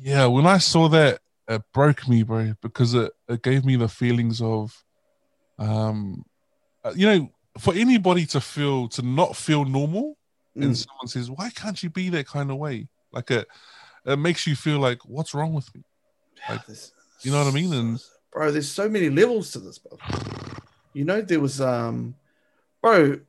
yeah, 0.00 0.26
when 0.26 0.46
I 0.46 0.58
saw 0.58 0.88
that, 0.88 1.20
it 1.48 1.62
broke 1.72 2.08
me, 2.08 2.22
bro, 2.22 2.54
because 2.62 2.94
it, 2.94 3.12
it 3.28 3.42
gave 3.42 3.64
me 3.64 3.76
the 3.76 3.88
feelings 3.88 4.40
of, 4.40 4.84
um, 5.60 6.24
uh, 6.84 6.92
you 6.96 7.06
know, 7.06 7.30
for 7.58 7.74
anybody 7.74 8.26
to 8.26 8.40
feel 8.40 8.88
to 8.88 9.02
not 9.02 9.36
feel 9.36 9.64
normal, 9.64 10.16
and 10.56 10.72
Mm. 10.72 10.76
someone 10.86 11.06
says, 11.08 11.30
"Why 11.30 11.50
can't 11.50 11.80
you 11.82 11.90
be 11.90 12.08
that 12.10 12.26
kind 12.26 12.50
of 12.50 12.56
way?" 12.56 12.88
Like 13.12 13.30
it, 13.30 13.46
it 14.04 14.16
makes 14.18 14.46
you 14.46 14.56
feel 14.56 14.78
like, 14.80 14.98
"What's 15.04 15.34
wrong 15.34 15.52
with 15.54 15.72
me?" 15.74 15.82
Like, 16.48 16.66
There's- 16.66 16.92
you 17.22 17.30
know 17.30 17.38
what 17.44 17.52
I 17.52 17.54
mean? 17.54 17.72
And- 17.74 18.00
bro, 18.32 18.50
there's 18.50 18.70
so 18.70 18.88
many 18.88 19.10
levels 19.10 19.52
to 19.52 19.58
this, 19.60 19.78
bro. 19.78 19.98
You 20.94 21.04
know, 21.04 21.20
there 21.20 21.38
was 21.40 21.60
um, 21.60 22.14
bro, 22.82 23.20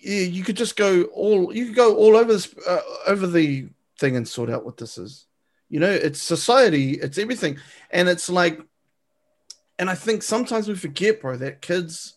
yeah, 0.00 0.20
you 0.22 0.42
could 0.44 0.56
just 0.56 0.76
go 0.76 1.04
all 1.04 1.54
you 1.54 1.66
could 1.66 1.74
go 1.76 1.96
all 1.96 2.16
over 2.16 2.32
this 2.32 2.54
uh, 2.68 2.80
over 3.06 3.26
the 3.26 3.68
thing 3.98 4.16
and 4.16 4.26
sort 4.28 4.50
out 4.50 4.64
what 4.64 4.76
this 4.76 4.98
is. 4.98 5.26
You 5.70 5.80
know, 5.80 5.90
it's 5.90 6.20
society, 6.20 6.92
it's 6.94 7.16
everything, 7.18 7.58
and 7.90 8.08
it's 8.08 8.28
like, 8.28 8.60
and 9.82 9.90
I 9.90 9.96
think 9.96 10.22
sometimes 10.22 10.68
we 10.68 10.76
forget, 10.76 11.20
bro, 11.20 11.36
that 11.38 11.60
kids, 11.60 12.14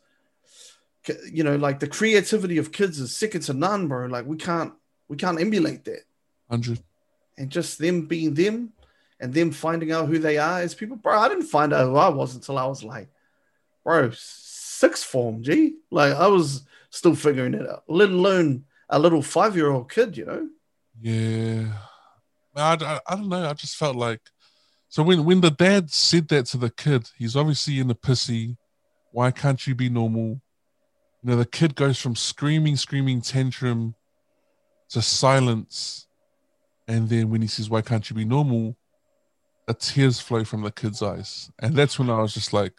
you 1.32 1.44
know, 1.44 1.56
like 1.56 1.80
the 1.80 1.88
creativity 1.88 2.60
of 2.60 2.72
kids 2.72 3.00
is 3.00 3.18
second 3.18 3.42
to 3.42 3.54
none, 3.54 3.88
bro. 3.88 4.06
Like 4.06 4.28
we 4.28 4.38
can't 4.38 4.72
we 5.08 5.18
can't 5.18 5.42
emulate 5.42 5.84
that 5.86 6.02
Hundred, 6.48 6.80
and 7.40 7.50
just 7.50 7.80
them 7.80 8.06
being 8.06 8.36
them 8.36 8.74
and 9.20 9.34
them 9.34 9.50
finding 9.50 9.92
out 9.92 10.08
who 10.08 10.20
they 10.20 10.38
are 10.38 10.60
as 10.60 10.76
people. 10.76 10.96
Bro, 10.96 11.18
I 11.18 11.28
didn't 11.28 11.48
find 11.48 11.74
out 11.74 11.88
who 11.88 11.96
I 11.96 12.10
was 12.10 12.36
until 12.36 12.60
I 12.60 12.68
was 12.68 12.84
like, 12.84 13.10
bro, 13.84 14.12
sixth 14.14 15.04
form, 15.06 15.42
G. 15.42 15.78
Like 15.90 16.14
I 16.14 16.28
was 16.28 16.68
still 16.92 17.16
figuring 17.16 17.56
it 17.56 17.68
out, 17.68 17.82
let 17.88 18.10
alone 18.10 18.66
a 18.92 19.00
little 19.00 19.24
five 19.24 19.56
year 19.56 19.72
old 19.72 19.92
kid, 19.92 20.16
you 20.16 20.26
know? 20.26 20.50
yeah. 21.02 21.74
I, 22.56 22.78
I, 22.80 23.00
I 23.08 23.16
don't 23.16 23.28
know. 23.28 23.50
I 23.50 23.54
just 23.54 23.76
felt 23.76 23.96
like 23.96 24.22
so 24.96 25.04
when 25.04 25.26
when 25.26 25.42
the 25.42 25.52
dad 25.52 25.92
said 25.92 26.30
that 26.30 26.46
to 26.46 26.58
the 26.58 26.70
kid, 26.70 27.10
he's 27.18 27.36
obviously 27.36 27.80
in 27.80 27.90
the 27.90 27.96
pissy. 27.96 28.56
Why 29.12 29.30
can't 29.30 29.68
you 29.68 29.76
be 29.76 29.90
normal? 29.90 30.40
You 31.22 31.32
know, 31.32 31.36
the 31.36 31.46
kid 31.46 31.76
goes 31.76 32.00
from 32.00 32.16
screaming, 32.16 32.78
screaming 32.78 33.20
tantrum 33.20 33.96
to 34.92 35.02
silence, 35.02 36.08
and 36.88 37.10
then 37.10 37.30
when 37.30 37.42
he 37.42 37.48
says, 37.50 37.70
"Why 37.70 37.82
can't 37.82 38.10
you 38.10 38.16
be 38.16 38.24
normal?" 38.24 38.78
the 39.68 39.74
tears 39.74 40.22
flow 40.22 40.46
from 40.46 40.62
the 40.62 40.72
kid's 40.72 41.02
eyes, 41.02 41.52
and 41.60 41.76
that's 41.76 42.00
when 42.00 42.10
I 42.10 42.22
was 42.22 42.34
just 42.34 42.54
like, 42.54 42.72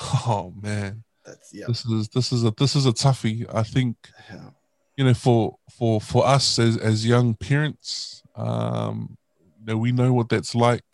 "Oh 0.00 0.54
man, 0.62 1.02
That's 1.26 1.52
yeah. 1.52 1.64
this 1.66 1.84
is 1.86 2.08
this 2.10 2.30
is 2.30 2.44
a 2.44 2.54
this 2.56 2.76
is 2.76 2.86
a 2.86 2.92
toughie." 2.92 3.52
I 3.52 3.64
think 3.64 3.96
yeah. 4.30 4.50
you 4.96 5.06
know 5.06 5.14
for 5.14 5.58
for 5.76 6.00
for 6.00 6.24
us 6.24 6.56
as 6.60 6.76
as 6.76 7.04
young 7.04 7.34
parents 7.34 8.22
um 8.36 9.18
know 9.66 9.76
we 9.76 9.92
know 9.92 10.12
what 10.12 10.28
that's 10.28 10.54
like. 10.54 10.84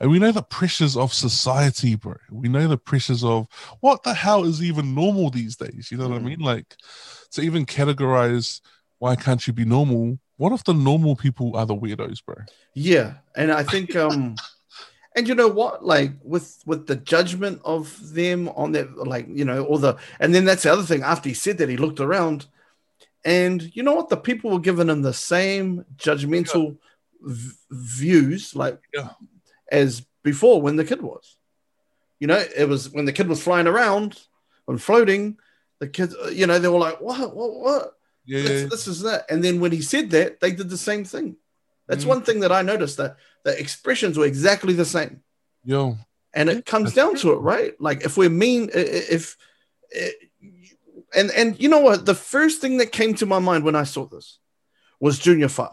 And 0.00 0.10
we 0.10 0.18
know 0.18 0.32
the 0.32 0.42
pressures 0.42 0.96
of 0.96 1.12
society 1.12 1.96
bro. 1.96 2.14
We 2.30 2.48
know 2.48 2.68
the 2.68 2.78
pressures 2.78 3.24
of 3.24 3.46
what 3.80 4.02
the 4.02 4.14
hell 4.14 4.44
is 4.44 4.62
even 4.62 4.94
normal 4.94 5.30
these 5.30 5.56
days? 5.56 5.88
You 5.90 5.98
know 5.98 6.08
what 6.08 6.16
i 6.16 6.20
Mm. 6.20 6.24
mean? 6.24 6.40
Like 6.40 6.76
to 7.32 7.42
even 7.42 7.66
categorize 7.66 8.60
why 8.98 9.14
can't 9.14 9.46
you 9.46 9.52
be 9.52 9.64
normal? 9.64 10.18
What 10.36 10.52
if 10.52 10.64
the 10.64 10.74
normal 10.74 11.16
people 11.16 11.56
are 11.56 11.66
the 11.66 11.74
weirdos 11.76 12.24
bro? 12.24 12.36
Yeah, 12.74 13.14
and 13.36 13.52
I 13.52 13.62
think 13.62 13.94
um 13.96 14.36
and 15.16 15.26
you 15.28 15.34
know 15.34 15.48
what? 15.48 15.84
Like 15.84 16.12
with 16.22 16.62
with 16.66 16.86
the 16.86 16.96
judgment 16.96 17.60
of 17.64 18.12
them 18.12 18.48
on 18.50 18.72
that 18.72 18.96
like 18.96 19.26
you 19.28 19.44
know 19.44 19.64
all 19.64 19.78
the 19.78 19.96
and 20.20 20.34
then 20.34 20.44
that's 20.44 20.64
the 20.64 20.72
other 20.72 20.82
thing 20.82 21.02
after 21.02 21.28
he 21.28 21.34
said 21.34 21.58
that 21.58 21.68
he 21.68 21.76
looked 21.76 22.00
around 22.00 22.46
and 23.24 23.74
you 23.74 23.82
know 23.82 23.94
what? 23.94 24.08
The 24.08 24.16
people 24.16 24.50
were 24.50 24.60
giving 24.60 24.88
him 24.88 25.02
the 25.02 25.12
same 25.12 25.84
judgmental 25.96 26.78
v- 27.20 27.54
views 27.70 28.54
like 28.54 28.80
Yeah. 28.94 29.10
as 29.70 30.02
before 30.22 30.60
when 30.62 30.76
the 30.76 30.84
kid 30.84 31.02
was 31.02 31.36
you 32.20 32.26
know 32.26 32.42
it 32.56 32.68
was 32.68 32.90
when 32.90 33.04
the 33.06 33.12
kid 33.12 33.28
was 33.28 33.42
flying 33.42 33.66
around 33.66 34.20
and 34.66 34.80
floating 34.82 35.38
the 35.80 35.88
kids 35.88 36.14
uh, 36.14 36.28
you 36.28 36.46
know 36.46 36.58
they 36.58 36.68
were 36.68 36.78
like 36.78 37.00
what 37.00 37.34
what 37.34 37.54
what 37.54 37.94
yeah, 38.24 38.42
this, 38.42 38.70
this 38.70 38.86
is 38.86 39.00
that. 39.02 39.24
And 39.30 39.42
then 39.42 39.58
when 39.58 39.72
he 39.72 39.80
said 39.80 40.10
that, 40.10 40.38
they 40.40 40.52
did 40.52 40.68
the 40.68 40.76
same 40.76 41.02
thing. 41.06 41.36
That's 41.86 42.04
Mm. 42.04 42.08
one 42.08 42.22
thing 42.22 42.40
that 42.40 42.52
I 42.52 42.60
noticed 42.60 42.98
that 42.98 43.16
the 43.42 43.58
expressions 43.58 44.18
were 44.18 44.26
exactly 44.26 44.74
the 44.74 44.84
same. 44.84 45.22
yo 45.64 45.96
And 46.34 46.50
it 46.50 46.66
comes 46.66 46.92
that's 46.92 46.96
down 46.96 47.16
to 47.22 47.32
it, 47.32 47.36
right? 47.38 47.72
Like 47.80 48.04
if 48.04 48.18
we're 48.18 48.28
mean, 48.28 48.68
i- 48.74 48.78
i- 48.80 49.08
if, 49.16 49.38
and 51.14 51.30
and 51.30 51.58
you 51.62 51.68
know 51.70 51.80
what? 51.80 52.04
The 52.04 52.14
first 52.14 52.60
thing 52.60 52.76
that 52.78 52.92
came 52.92 53.14
to 53.14 53.24
my 53.26 53.38
mind 53.38 53.64
when 53.64 53.74
I 53.76 53.84
saw 53.84 54.04
this 54.06 54.38
was 55.00 55.18
Junior 55.18 55.48
Fa, 55.48 55.70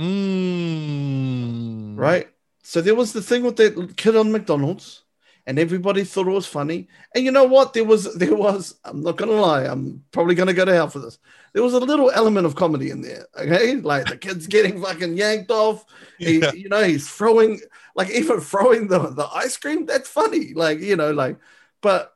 mm. 0.00 1.98
right? 1.98 2.28
So 2.62 2.80
there 2.80 2.94
was 2.94 3.12
the 3.12 3.22
thing 3.22 3.42
with 3.42 3.56
that 3.56 3.96
kid 3.96 4.16
on 4.16 4.32
McDonald's, 4.32 5.02
and 5.46 5.58
everybody 5.58 6.04
thought 6.04 6.28
it 6.28 6.32
was 6.32 6.46
funny. 6.46 6.88
And 7.14 7.24
you 7.24 7.30
know 7.32 7.44
what? 7.44 7.72
There 7.72 7.84
was 7.84 8.14
there 8.14 8.34
was. 8.34 8.76
I'm 8.84 9.02
not 9.02 9.16
gonna 9.16 9.32
lie. 9.32 9.64
I'm 9.64 10.04
probably 10.12 10.34
gonna 10.34 10.52
go 10.54 10.64
to 10.64 10.72
hell 10.74 10.88
for 10.88 11.00
this. 11.00 11.18
There 11.52 11.62
was 11.62 11.74
a 11.74 11.80
little 11.80 12.10
element 12.12 12.46
of 12.46 12.54
comedy 12.54 12.90
in 12.90 13.00
there. 13.02 13.26
Okay, 13.36 13.76
like 13.76 14.06
the 14.06 14.16
kid's 14.16 14.46
getting 14.54 14.80
fucking 14.80 15.16
yanked 15.16 15.50
off. 15.50 15.84
He, 16.18 16.38
Yeah. 16.38 16.52
you 16.52 16.68
know, 16.68 16.84
he's 16.84 17.08
throwing 17.10 17.60
like 17.96 18.10
even 18.10 18.40
throwing 18.40 18.88
the 18.88 18.98
the 19.10 19.26
ice 19.34 19.56
cream. 19.56 19.86
That's 19.86 20.08
funny. 20.08 20.54
Like 20.54 20.80
you 20.80 20.96
know, 20.96 21.10
like, 21.12 21.38
but 21.80 22.14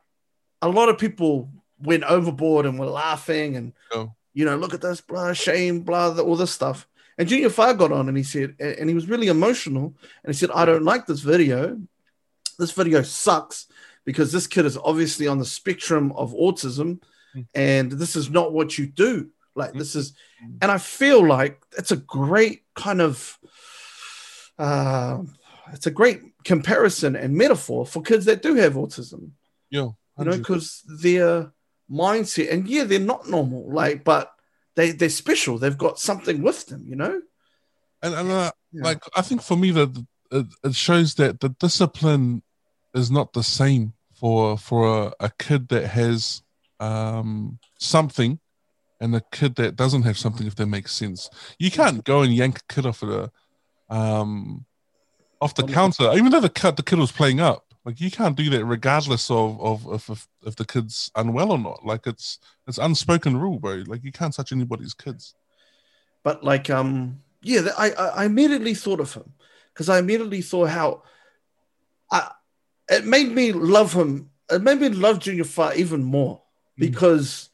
a 0.63 0.69
lot 0.69 0.89
of 0.89 0.99
people 0.99 1.51
went 1.79 2.05
overboard 2.05 2.65
and 2.67 2.79
were 2.79 2.87
laughing 2.87 3.57
and 3.57 3.73
Oh. 3.93 4.13
you 4.33 4.45
know, 4.45 4.57
look 4.57 4.73
at 4.75 4.81
this, 4.81 5.01
blah, 5.01 5.33
shame, 5.33 5.81
blah, 5.81 6.17
all 6.19 6.37
this 6.37 6.53
stuff. 6.53 6.87
And 7.19 7.29
Junior 7.29 7.51
Fa 7.51 7.75
got 7.75 7.93
on 7.93 8.09
and 8.09 8.17
he 8.17 8.25
said, 8.25 8.57
and 8.59 8.89
he 8.89 8.95
was 8.95 9.09
really 9.09 9.29
emotional. 9.29 9.95
And 10.25 10.35
he 10.35 10.39
said, 10.39 10.51
I 10.51 10.65
don't 10.65 10.85
like 10.85 11.07
this 11.07 11.21
video. 11.21 11.81
This 12.59 12.73
video 12.73 13.03
sucks 13.03 13.67
because 14.05 14.33
this 14.33 14.47
kid 14.47 14.65
is 14.67 14.77
obviously 14.77 15.27
on 15.29 15.39
the 15.39 15.45
spectrum 15.45 16.13
of 16.13 16.33
autism 16.35 17.01
Mm. 17.37 17.47
and 17.53 17.91
this 17.91 18.15
is 18.15 18.31
not 18.31 18.53
what 18.53 18.79
you 18.79 18.87
do. 18.87 19.31
Like, 19.57 19.73
this 19.73 19.97
is, 19.97 20.13
Mm. 20.41 20.59
and 20.63 20.71
I 20.71 20.79
feel 20.79 21.27
like 21.27 21.61
it's 21.77 21.91
a 21.91 21.97
great 21.97 22.63
kind 22.77 23.01
of, 23.01 23.39
uh, 24.59 25.19
it's 25.73 25.87
a 25.87 25.91
great 25.91 26.21
comparison 26.45 27.17
and 27.17 27.35
metaphor 27.35 27.87
for 27.87 28.03
kids 28.03 28.27
that 28.27 28.43
do 28.43 28.55
have 28.55 28.75
autism 28.75 29.31
yo 29.71 29.97
you 30.19 30.25
know, 30.27 30.39
because 30.39 30.83
their 31.03 31.53
mindset, 31.91 32.53
and 32.53 32.69
yeah, 32.69 32.85
they're 32.85 33.01
not 33.01 33.29
normal, 33.29 33.69
like, 33.73 34.05
but 34.05 34.34
they 34.77 34.93
they're 34.93 35.09
special. 35.09 35.59
They've 35.59 35.79
got 35.79 35.99
something 35.99 36.43
with 36.43 36.67
them, 36.67 36.85
you 36.87 36.97
know. 36.97 37.21
and, 38.03 38.15
and 38.15 38.31
uh, 38.31 38.53
Yeah. 38.73 38.85
like 38.85 39.03
I 39.17 39.23
think 39.23 39.43
for 39.43 39.57
me 39.57 39.71
that 39.73 40.05
it, 40.31 40.47
it 40.65 40.75
shows 40.75 41.15
that 41.17 41.41
the 41.41 41.51
discipline 41.51 42.43
is 42.95 43.11
not 43.11 43.33
the 43.33 43.43
same 43.43 43.93
for 44.15 44.57
for 44.59 45.13
a, 45.21 45.27
a 45.27 45.31
kid 45.39 45.69
that 45.69 45.87
has 45.89 46.43
um 46.81 47.59
something 47.79 48.39
and 49.01 49.15
a 49.15 49.23
kid 49.33 49.55
that 49.57 49.77
doesn't 49.77 50.03
have 50.03 50.19
something 50.19 50.47
if 50.47 50.55
that 50.57 50.67
makes 50.67 50.93
sense 50.93 51.29
you 51.59 51.71
can't 51.71 52.05
go 52.05 52.23
and 52.23 52.35
yank 52.35 52.59
a 52.59 52.73
kid 52.73 52.87
off 52.87 53.01
the 53.01 53.31
um 53.91 54.65
off 55.41 55.55
the 55.55 55.65
counter 55.65 56.11
even 56.15 56.31
though 56.31 56.41
the 56.41 56.49
kid 56.49 56.77
the 56.77 56.83
kid 56.83 56.99
was 56.99 57.13
playing 57.13 57.41
up 57.41 57.74
like 57.85 58.01
you 58.01 58.11
can't 58.11 58.37
do 58.37 58.49
that 58.51 58.65
regardless 58.65 59.31
of 59.31 59.61
of 59.61 59.87
if, 59.93 60.11
if 60.11 60.29
if 60.47 60.57
the 60.57 60.65
kid's 60.65 61.11
unwell 61.17 61.53
or 61.53 61.59
not 61.59 61.85
like 61.85 62.07
it's 62.07 62.39
it's 62.67 62.79
unspoken 62.79 63.37
rule 63.37 63.59
bro 63.59 63.83
like 63.87 64.03
you 64.05 64.13
can't 64.13 64.35
touch 64.35 64.53
anybody's 64.53 64.95
kids 64.95 65.35
But 66.23 66.43
like, 66.43 66.71
um, 66.71 67.21
yeah, 67.43 67.69
I 67.77 67.91
I 67.93 68.25
immediately 68.25 68.75
thought 68.75 69.01
of 69.01 69.13
him 69.13 69.35
because 69.73 69.89
I 69.91 69.99
immediately 69.99 70.41
thought 70.41 70.71
how 70.71 71.03
I 72.11 72.31
it 72.89 73.05
made 73.05 73.31
me 73.31 73.53
love 73.53 73.93
him. 73.93 74.31
It 74.51 74.63
made 74.63 74.81
me 74.81 74.89
love 74.89 75.19
Junior 75.21 75.45
Fa 75.45 75.73
even 75.77 76.03
more 76.03 76.41
Mm. 76.77 76.81
because, 76.87 77.51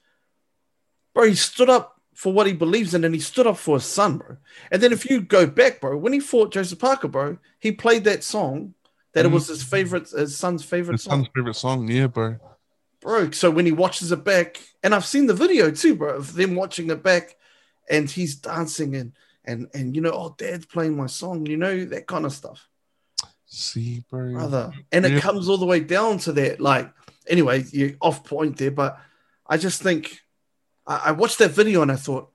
bro, 1.14 1.24
he 1.26 1.34
stood 1.34 1.68
up 1.68 2.00
for 2.14 2.32
what 2.32 2.46
he 2.46 2.52
believes 2.54 2.94
in 2.94 3.04
and 3.04 3.14
he 3.14 3.20
stood 3.20 3.46
up 3.46 3.58
for 3.58 3.76
his 3.76 3.84
son, 3.84 4.18
bro. 4.18 4.36
And 4.70 4.80
then 4.80 4.92
if 4.92 5.08
you 5.10 5.20
go 5.20 5.46
back, 5.46 5.80
bro, 5.80 5.96
when 5.98 6.12
he 6.12 6.20
fought 6.20 6.52
Joseph 6.52 6.78
Parker, 6.78 7.08
bro, 7.08 7.38
he 7.58 7.72
played 7.72 8.04
that 8.04 8.22
song 8.24 8.74
that 9.12 9.24
it 9.24 9.28
was 9.28 9.48
his 9.48 9.62
favorite, 9.62 10.08
his 10.10 10.36
son's 10.36 10.64
favorite 10.64 10.94
His 10.94 11.02
song 11.02 11.24
son's 11.24 11.28
favorite 11.34 11.56
song, 11.56 11.88
yeah, 11.88 12.06
bro. 12.06 12.36
bro. 13.00 13.30
So 13.30 13.50
when 13.50 13.66
he 13.66 13.72
watches 13.72 14.12
it 14.12 14.24
back, 14.24 14.60
and 14.82 14.94
I've 14.94 15.04
seen 15.04 15.26
the 15.26 15.34
video 15.34 15.70
too, 15.70 15.94
bro, 15.96 16.16
of 16.16 16.34
them 16.34 16.54
watching 16.54 16.90
it 16.90 17.02
back, 17.02 17.36
and 17.88 18.08
he's 18.10 18.36
dancing 18.36 18.94
and 18.94 19.12
and 19.44 19.68
and 19.74 19.96
you 19.96 20.02
know, 20.02 20.12
oh, 20.12 20.34
dad's 20.38 20.66
playing 20.66 20.96
my 20.96 21.06
song, 21.06 21.46
you 21.46 21.56
know, 21.56 21.84
that 21.86 22.06
kind 22.06 22.24
of 22.24 22.32
stuff, 22.32 22.68
See, 23.46 24.04
bro. 24.10 24.32
brother. 24.32 24.72
And 24.92 25.04
it 25.04 25.20
comes 25.22 25.48
all 25.48 25.58
the 25.58 25.66
way 25.66 25.80
down 25.80 26.18
to 26.18 26.32
that. 26.32 26.60
Like, 26.60 26.92
anyway, 27.26 27.64
you're 27.72 27.92
off 28.00 28.22
point 28.24 28.58
there, 28.58 28.70
but 28.70 28.98
I 29.46 29.56
just 29.56 29.82
think 29.82 30.20
I, 30.86 31.02
I 31.06 31.12
watched 31.12 31.38
that 31.38 31.50
video 31.50 31.82
and 31.82 31.90
I 31.90 31.96
thought, 31.96 32.30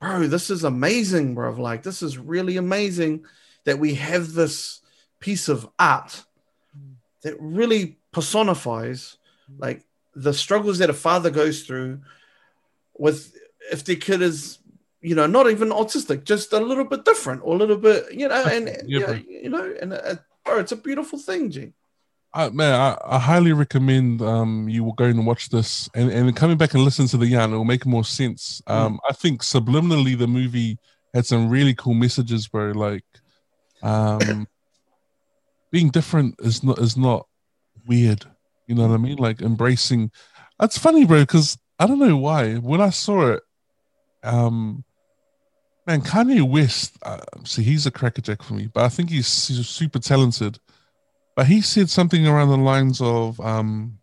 bro, 0.00 0.26
this 0.26 0.48
is 0.48 0.64
amazing, 0.64 1.34
bro. 1.34 1.52
Like, 1.52 1.82
this 1.82 2.02
is 2.02 2.16
really 2.16 2.56
amazing 2.56 3.26
that 3.64 3.78
we 3.78 3.94
have 3.96 4.32
this 4.32 4.80
piece 5.20 5.48
of 5.48 5.68
art 5.78 6.24
that 7.22 7.34
really 7.40 7.98
personifies 8.12 9.16
like 9.58 9.84
the 10.14 10.32
struggles 10.32 10.78
that 10.78 10.90
a 10.90 10.94
father 10.94 11.30
goes 11.30 11.62
through 11.62 12.00
with 12.96 13.36
if 13.72 13.84
their 13.84 13.96
kid 13.96 14.22
is 14.22 14.58
you 15.00 15.14
know 15.14 15.26
not 15.26 15.50
even 15.50 15.68
autistic 15.68 16.24
just 16.24 16.52
a 16.52 16.58
little 16.58 16.84
bit 16.84 17.04
different 17.04 17.40
or 17.44 17.54
a 17.54 17.58
little 17.58 17.76
bit 17.76 18.12
you 18.12 18.28
know 18.28 18.44
and 18.44 18.68
Yeah, 18.68 18.82
you, 18.86 19.00
know, 19.00 19.22
you 19.28 19.48
know 19.48 19.74
and 19.80 19.92
uh, 19.92 20.16
bro 20.44 20.58
it's 20.58 20.72
a 20.72 20.76
beautiful 20.76 21.18
thing 21.18 21.50
G. 21.50 21.72
I, 22.34 22.50
man, 22.50 22.74
I, 22.74 22.98
I 23.16 23.18
highly 23.18 23.52
recommend 23.52 24.20
um 24.20 24.68
you 24.68 24.84
will 24.84 24.92
go 24.92 25.04
and 25.04 25.26
watch 25.26 25.48
this 25.48 25.88
and, 25.94 26.10
and 26.10 26.36
coming 26.36 26.56
back 26.56 26.74
and 26.74 26.82
listen 26.82 27.06
to 27.08 27.16
the 27.16 27.26
yarn, 27.26 27.52
it 27.52 27.56
will 27.56 27.64
make 27.64 27.86
more 27.86 28.04
sense. 28.04 28.60
Mm. 28.68 28.74
Um, 28.74 29.00
I 29.08 29.12
think 29.14 29.42
subliminally 29.42 30.16
the 30.16 30.26
movie 30.26 30.78
had 31.14 31.26
some 31.26 31.48
really 31.48 31.74
cool 31.74 31.94
messages, 31.94 32.48
bro. 32.48 32.72
Like, 32.72 33.04
um, 33.82 34.46
being 35.70 35.90
different 35.90 36.34
is 36.40 36.62
not 36.62 36.78
is 36.78 36.96
not 36.96 37.26
weird. 37.86 38.24
You 38.66 38.74
know 38.74 38.86
what 38.86 38.94
I 38.94 38.98
mean? 38.98 39.16
Like 39.16 39.40
embracing. 39.40 40.10
That's 40.58 40.78
funny, 40.78 41.04
bro. 41.04 41.20
Because 41.20 41.56
I 41.78 41.86
don't 41.86 41.98
know 41.98 42.16
why 42.16 42.54
when 42.56 42.80
I 42.80 42.90
saw 42.90 43.32
it, 43.32 43.42
um, 44.22 44.84
man, 45.86 46.02
Kanye 46.02 46.48
West. 46.48 46.98
Uh, 47.02 47.20
see, 47.44 47.62
he's 47.62 47.86
a 47.86 47.90
crackerjack 47.90 48.42
for 48.42 48.54
me, 48.54 48.68
but 48.72 48.84
I 48.84 48.88
think 48.88 49.10
he's, 49.10 49.48
he's 49.48 49.66
super 49.68 49.98
talented. 49.98 50.58
But 51.34 51.46
he 51.46 51.60
said 51.60 51.88
something 51.88 52.26
around 52.26 52.48
the 52.48 52.56
lines 52.56 53.00
of 53.00 53.40
um, 53.40 53.98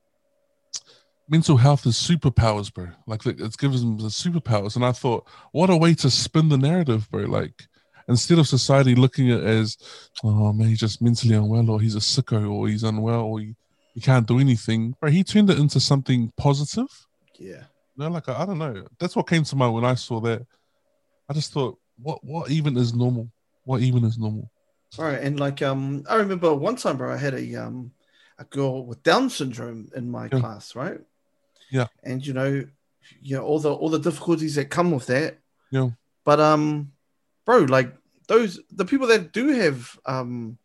mental 1.30 1.58
health 1.58 1.86
is 1.86 1.96
superpowers, 1.96 2.74
bro. 2.74 2.88
Like 3.08 3.26
it 3.26 3.58
gives 3.58 3.82
them 3.82 3.98
the 3.98 4.06
superpowers. 4.06 4.76
And 4.76 4.86
I 4.86 4.94
thought, 4.94 5.28
what 5.52 5.70
a 5.70 5.76
way 5.76 5.94
to 5.96 6.10
spin 6.10 6.50
the 6.50 6.58
narrative, 6.58 7.10
bro. 7.12 7.24
Like 7.24 7.68
instead 8.08 8.40
of 8.40 8.48
society 8.48 8.96
looking 8.96 9.32
at 9.32 9.40
it 9.40 9.46
as, 9.46 9.78
oh 10.24 10.54
man, 10.54 10.68
he's 10.70 10.80
just 10.80 11.02
mentally 11.02 11.36
unwell, 11.36 11.70
or 11.70 11.82
he's 11.82 11.96
a 11.96 12.00
sicko, 12.00 12.52
or 12.52 12.68
he's 12.68 12.84
unwell, 12.84 13.22
or 13.22 13.40
he, 13.40 13.56
he 13.94 14.02
can't 14.02 14.28
do 14.28 14.40
anything. 14.40 14.96
Bro, 15.00 15.12
he 15.12 15.24
turned 15.24 15.50
it 15.50 15.60
into 15.60 15.80
something 15.80 16.32
positive. 16.38 16.88
yeah 17.40 17.64
You 17.96 18.04
know, 18.04 18.10
like 18.10 18.28
I, 18.30 18.42
I 18.42 18.46
don't 18.46 18.58
know. 18.60 18.86
That's 19.00 19.16
what 19.16 19.27
came 19.27 19.44
to 19.44 19.56
mind 19.56 19.74
when 19.74 19.86
I 19.86 19.96
saw 19.96 20.20
that. 20.22 20.46
I 21.29 21.34
just 21.34 21.53
thought, 21.53 21.77
what 22.01 22.24
what 22.24 22.51
even 22.51 22.77
is 22.77 22.94
normal? 22.94 23.29
What 23.64 23.82
even 23.82 24.03
is 24.03 24.18
normal? 24.18 24.50
all 25.00 25.06
right 25.06 25.20
and 25.20 25.40
like 25.42 25.62
um 25.62 26.03
i 26.08 26.16
remember 26.16 26.53
one 26.53 26.75
time 26.77 26.96
bro 26.96 27.12
i 27.12 27.18
had 27.18 27.34
a 27.34 27.56
um 27.56 27.92
a 28.38 28.46
girl 28.46 28.86
with 28.86 29.01
down 29.03 29.29
syndrome 29.29 29.90
in 29.94 30.10
my 30.10 30.29
Yeah. 30.32 30.40
class 30.40 30.74
right 30.74 31.01
Yeah. 31.70 31.88
and 32.03 32.25
you 32.25 32.32
know 32.34 32.64
you 33.22 33.36
know 33.36 33.44
all 33.44 33.60
the 33.60 33.74
all 33.74 33.90
the 33.90 34.00
difficulties 34.00 34.56
that 34.56 34.70
come 34.70 34.92
with 34.92 35.08
that 35.08 35.38
Yeah. 35.72 35.90
but 36.24 36.40
um 36.40 36.94
bro 37.46 37.58
like 37.77 37.94
those 38.27 38.59
the 38.72 38.85
people 38.85 39.07
that 39.07 39.31
do 39.31 39.50
have 39.50 39.98
um 40.05 40.57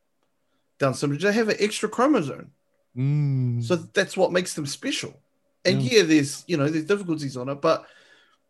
down 0.79 0.94
syndrome 0.94 1.20
they 1.20 1.33
have 1.33 1.49
an 1.49 1.57
extra 1.61 1.88
chromosome. 1.88 2.51
Mm, 2.96 3.62
so 3.62 3.77
that's 3.77 4.16
what 4.16 4.33
makes 4.33 4.55
them 4.55 4.66
special. 4.66 5.14
And 5.64 5.83
Yeah. 5.83 5.99
yeah 5.99 6.03
there's 6.05 6.44
you 6.46 6.57
know 6.57 6.68
there's 6.68 6.87
difficulties 6.87 7.37
on 7.37 7.49
it 7.49 7.61
but 7.61 7.87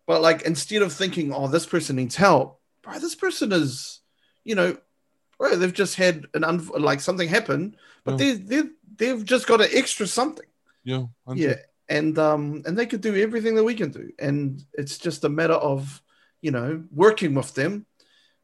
but 0.06 0.22
like 0.22 0.42
instead 0.42 0.82
of 0.82 0.92
thinking 0.92 1.32
oh 1.32 1.48
this 1.48 1.66
person 1.66 1.96
needs 1.96 2.16
help 2.16 2.60
bro 2.82 2.98
this 2.98 3.14
person 3.16 3.52
is 3.52 4.00
you 4.44 4.54
know 4.54 4.76
bro 5.38 5.56
they've 5.56 5.72
just 5.72 5.96
had 5.96 6.26
an 6.34 6.44
un- 6.44 6.70
like 6.78 7.00
something 7.00 7.28
happen 7.28 7.76
but 8.04 8.12
Yeah. 8.12 8.16
they 8.18 8.32
they 8.34 8.62
they've 8.96 9.24
just 9.24 9.46
got 9.46 9.60
an 9.60 9.68
extra 9.72 10.06
something. 10.06 10.46
Yeah, 10.84 11.04
yeah 11.34 11.56
and 11.88 12.16
um 12.18 12.62
and 12.64 12.78
they 12.78 12.86
could 12.86 13.00
do 13.02 13.14
everything 13.16 13.54
that 13.56 13.64
we 13.64 13.74
can 13.74 13.90
do. 13.90 14.12
And 14.18 14.62
it's 14.72 14.96
just 14.98 15.24
a 15.24 15.28
matter 15.28 15.54
of 15.54 16.00
you 16.40 16.52
know 16.52 16.84
working 16.92 17.34
with 17.34 17.52
them 17.54 17.84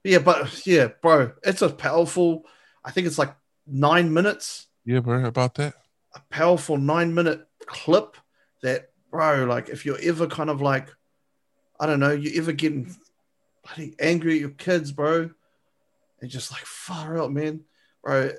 yeah 0.06 0.18
but 0.18 0.66
yeah 0.66 0.88
bro 1.02 1.32
it's 1.42 1.62
a 1.62 1.68
powerful 1.68 2.44
i 2.84 2.90
think 2.90 3.06
it's 3.06 3.18
like 3.18 3.34
nine 3.66 4.12
minutes 4.12 4.66
yeah, 4.84 5.00
bro. 5.00 5.24
About 5.24 5.56
that. 5.56 5.74
a 6.14 6.20
powerful 6.30 6.76
nine 6.76 7.12
minute 7.12 7.46
clip 7.66 8.16
that 8.62 8.90
bro 9.10 9.44
like 9.44 9.68
if 9.68 9.84
you're 9.84 9.98
ever 10.00 10.26
kind 10.26 10.48
of 10.48 10.62
like 10.62 10.88
i 11.80 11.86
don't 11.86 12.00
know 12.00 12.12
you're 12.12 12.40
ever 12.40 12.52
getting 12.52 12.94
bloody 13.64 13.94
angry 14.00 14.34
at 14.34 14.40
your 14.40 14.50
kids 14.50 14.92
bro 14.92 15.28
and 16.20 16.30
just 16.30 16.52
like 16.52 16.64
far 16.64 17.18
out 17.18 17.32
man 17.32 17.64
bro 18.02 18.30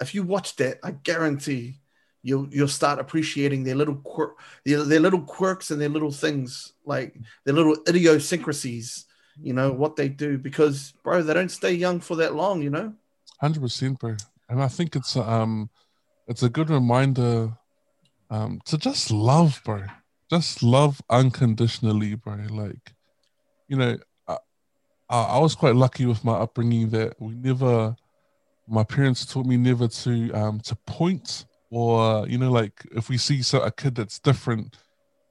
if 0.00 0.14
you 0.14 0.22
watch 0.22 0.56
that 0.56 0.78
i 0.82 0.90
guarantee 0.90 1.80
you'll 2.22 2.48
you'll 2.50 2.68
start 2.68 2.98
appreciating 2.98 3.64
their 3.64 3.74
little 3.74 3.96
quirk 3.96 4.38
their, 4.64 4.82
their 4.84 5.00
little 5.00 5.22
quirks 5.22 5.70
and 5.70 5.80
their 5.80 5.88
little 5.88 6.10
things 6.10 6.72
like 6.84 7.14
their 7.44 7.54
little 7.54 7.76
idiosyncrasies 7.86 9.06
you 9.42 9.52
know 9.52 9.72
what 9.72 9.96
they 9.96 10.08
do 10.08 10.38
because 10.38 10.92
bro 11.02 11.22
they 11.22 11.34
don't 11.34 11.50
stay 11.50 11.72
young 11.72 12.00
for 12.00 12.16
that 12.16 12.34
long 12.34 12.62
you 12.62 12.70
know 12.70 12.92
Hundred 13.40 13.62
percent, 13.62 13.98
bro. 13.98 14.16
And 14.50 14.62
I 14.62 14.68
think 14.68 14.94
it's 14.94 15.16
um, 15.16 15.70
it's 16.28 16.42
a 16.42 16.50
good 16.50 16.68
reminder, 16.68 17.56
um, 18.28 18.60
to 18.66 18.76
just 18.76 19.10
love, 19.10 19.62
bro. 19.64 19.84
Just 20.30 20.62
love 20.62 21.00
unconditionally, 21.08 22.16
bro. 22.16 22.36
Like, 22.50 22.92
you 23.66 23.78
know, 23.78 23.96
I, 24.28 24.36
I 25.08 25.22
I 25.22 25.38
was 25.38 25.54
quite 25.54 25.74
lucky 25.74 26.04
with 26.04 26.22
my 26.22 26.34
upbringing 26.34 26.90
that 26.90 27.14
we 27.18 27.34
never, 27.34 27.96
my 28.68 28.84
parents 28.84 29.24
taught 29.24 29.46
me 29.46 29.56
never 29.56 29.88
to 29.88 30.30
um 30.32 30.60
to 30.60 30.76
point 30.86 31.46
or 31.70 32.28
you 32.28 32.36
know 32.36 32.50
like 32.50 32.84
if 32.92 33.08
we 33.08 33.16
see 33.16 33.40
so 33.40 33.62
a 33.62 33.70
kid 33.70 33.94
that's 33.94 34.18
different, 34.18 34.76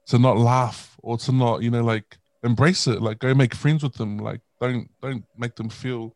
to 0.06 0.18
not 0.18 0.36
laugh 0.36 0.96
or 1.00 1.16
to 1.18 1.30
not 1.30 1.62
you 1.62 1.70
know 1.70 1.84
like 1.84 2.18
embrace 2.42 2.86
it, 2.86 3.02
like 3.02 3.18
go 3.18 3.34
make 3.34 3.54
friends 3.54 3.82
with 3.82 3.94
them, 3.94 4.18
like 4.18 4.40
don't 4.60 4.88
don't 5.02 5.24
make 5.36 5.56
them 5.56 5.68
feel 5.68 6.14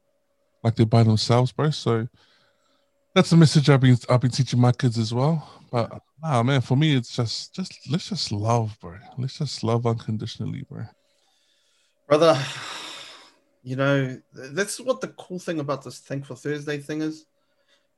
like 0.63 0.77
they're 0.77 0.87
by 0.87 1.03
themselves, 1.03 1.53
bro. 1.53 1.71
So 1.71 2.07
that's 3.15 3.33
a 3.33 3.37
message 3.37 3.69
I've 3.71 3.81
been 3.81 3.97
I've 4.09 4.21
been 4.21 4.31
teaching 4.31 4.61
my 4.61 4.73
kids 4.73 4.99
as 4.99 5.13
well. 5.13 5.49
But 5.71 5.99
ah 6.23 6.43
man, 6.43 6.61
for 6.61 6.77
me 6.77 6.97
it's 6.97 7.15
just 7.15 7.55
just 7.55 7.73
let's 7.91 8.09
just 8.09 8.33
love, 8.33 8.77
bro. 8.81 8.99
Let's 9.19 9.39
just 9.39 9.63
love 9.63 9.87
unconditionally, 9.87 10.65
bro. 10.69 10.85
brother 12.09 12.39
you 13.63 13.77
know 13.77 14.17
that's 14.53 14.79
what 14.79 15.01
the 15.01 15.09
cool 15.09 15.39
thing 15.39 15.59
about 15.59 15.83
this 15.83 15.99
thankful 15.99 16.37
thursday 16.37 16.79
thing 16.79 17.01
is 17.01 17.25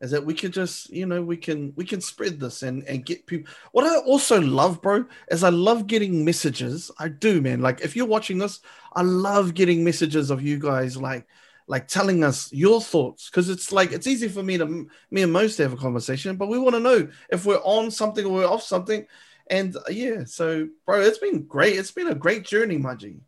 is 0.00 0.10
that 0.10 0.24
we 0.24 0.34
could 0.34 0.52
just 0.52 0.90
you 0.90 1.06
know 1.06 1.22
we 1.22 1.36
can 1.36 1.72
we 1.76 1.84
can 1.84 2.00
spread 2.00 2.38
this 2.38 2.62
and 2.62 2.84
and 2.84 3.06
get 3.06 3.26
people 3.26 3.50
what 3.72 3.84
i 3.84 3.96
also 4.00 4.40
love 4.40 4.82
bro 4.82 5.04
is 5.28 5.42
i 5.42 5.48
love 5.48 5.86
getting 5.86 6.24
messages. 6.24 6.90
I 6.98 7.08
do 7.08 7.40
man. 7.40 7.60
Like 7.60 7.80
if 7.80 7.96
you're 7.96 8.06
watching 8.06 8.38
this 8.38 8.60
i 8.94 9.02
love 9.02 9.54
getting 9.54 9.84
messages 9.84 10.30
of 10.30 10.42
you 10.42 10.58
guys 10.58 10.96
like 10.96 11.26
like 11.66 11.88
telling 11.88 12.22
us 12.22 12.52
your 12.52 12.80
thoughts 12.80 13.28
because 13.28 13.48
it's 13.48 13.72
like 13.72 13.92
it's 13.92 14.06
easy 14.06 14.28
for 14.28 14.42
me 14.42 14.58
to 14.58 14.88
me 15.10 15.22
and 15.22 15.32
Mose 15.32 15.56
to 15.56 15.62
have 15.64 15.72
a 15.72 15.76
conversation 15.76 16.36
but 16.36 16.48
we 16.48 16.58
want 16.58 16.74
to 16.74 16.80
know 16.80 17.08
if 17.30 17.44
we're 17.44 17.56
on 17.64 17.90
something 17.90 18.24
or 18.24 18.32
we're 18.32 18.46
off 18.46 18.62
something. 18.62 19.06
And 19.48 19.76
uh, 19.76 19.80
yeah 19.90 20.24
so 20.24 20.68
bro 20.84 21.00
it's 21.00 21.18
been 21.18 21.44
great. 21.44 21.76
It's 21.76 21.92
been 21.92 22.08
a 22.08 22.14
great 22.14 22.44
journey 22.44 22.78
my 22.78 22.94
g. 22.94 23.20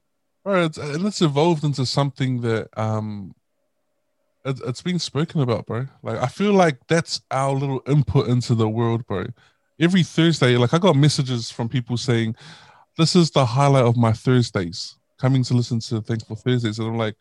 Bro, 0.45 0.67
it's, 0.67 0.79
and 0.79 1.07
it's 1.07 1.21
evolved 1.21 1.65
into 1.65 1.85
something 1.85 2.41
that 2.43 2.69
um 2.79 3.35
it, 4.45 4.61
it's 4.67 4.83
been 4.83 4.99
spoken 4.99 5.41
about, 5.41 5.67
bro. 5.67 5.87
Like 6.03 6.19
I 6.19 6.27
feel 6.27 6.53
like 6.53 6.79
that's 6.89 7.21
our 7.31 7.53
little 7.53 7.83
input 7.87 8.29
into 8.29 8.55
the 8.55 8.69
world, 8.69 9.07
bro. 9.07 9.27
Every 9.81 10.03
Thursday, 10.03 10.57
like 10.57 10.75
I 10.75 10.79
got 10.79 10.97
messages 10.97 11.51
from 11.51 11.69
people 11.69 11.97
saying, 11.97 12.35
This 12.97 13.15
is 13.15 13.31
the 13.31 13.45
highlight 13.47 13.85
of 13.85 13.97
my 13.97 14.13
Thursdays, 14.13 14.97
coming 15.19 15.45
to 15.45 15.55
listen 15.55 15.81
to 15.81 16.01
Thankful 16.01 16.37
Thursdays. 16.37 16.79
And 16.79 16.89
I'm 16.89 16.99
like, 16.99 17.15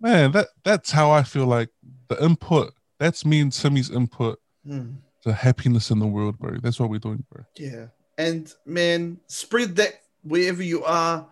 man, 0.00 0.32
that 0.32 0.48
that's 0.64 0.90
how 0.90 1.10
I 1.10 1.22
feel 1.22 1.46
like 1.46 1.68
the 2.08 2.22
input, 2.24 2.72
that's 2.98 3.24
me 3.24 3.40
and 3.40 3.52
Timmy's 3.52 3.90
input 3.90 4.38
Hmm. 4.66 4.90
to 5.22 5.32
happiness 5.32 5.90
in 5.90 5.98
the 6.00 6.06
world, 6.06 6.38
bro. 6.38 6.58
That's 6.62 6.78
what 6.78 6.90
we're 6.90 6.98
doing, 6.98 7.24
bro. 7.32 7.44
Yeah. 7.56 7.86
And 8.18 8.52
man, 8.66 9.18
spread 9.26 9.76
that 9.76 10.02
wherever 10.22 10.62
you 10.62 10.84
are. 10.84 11.26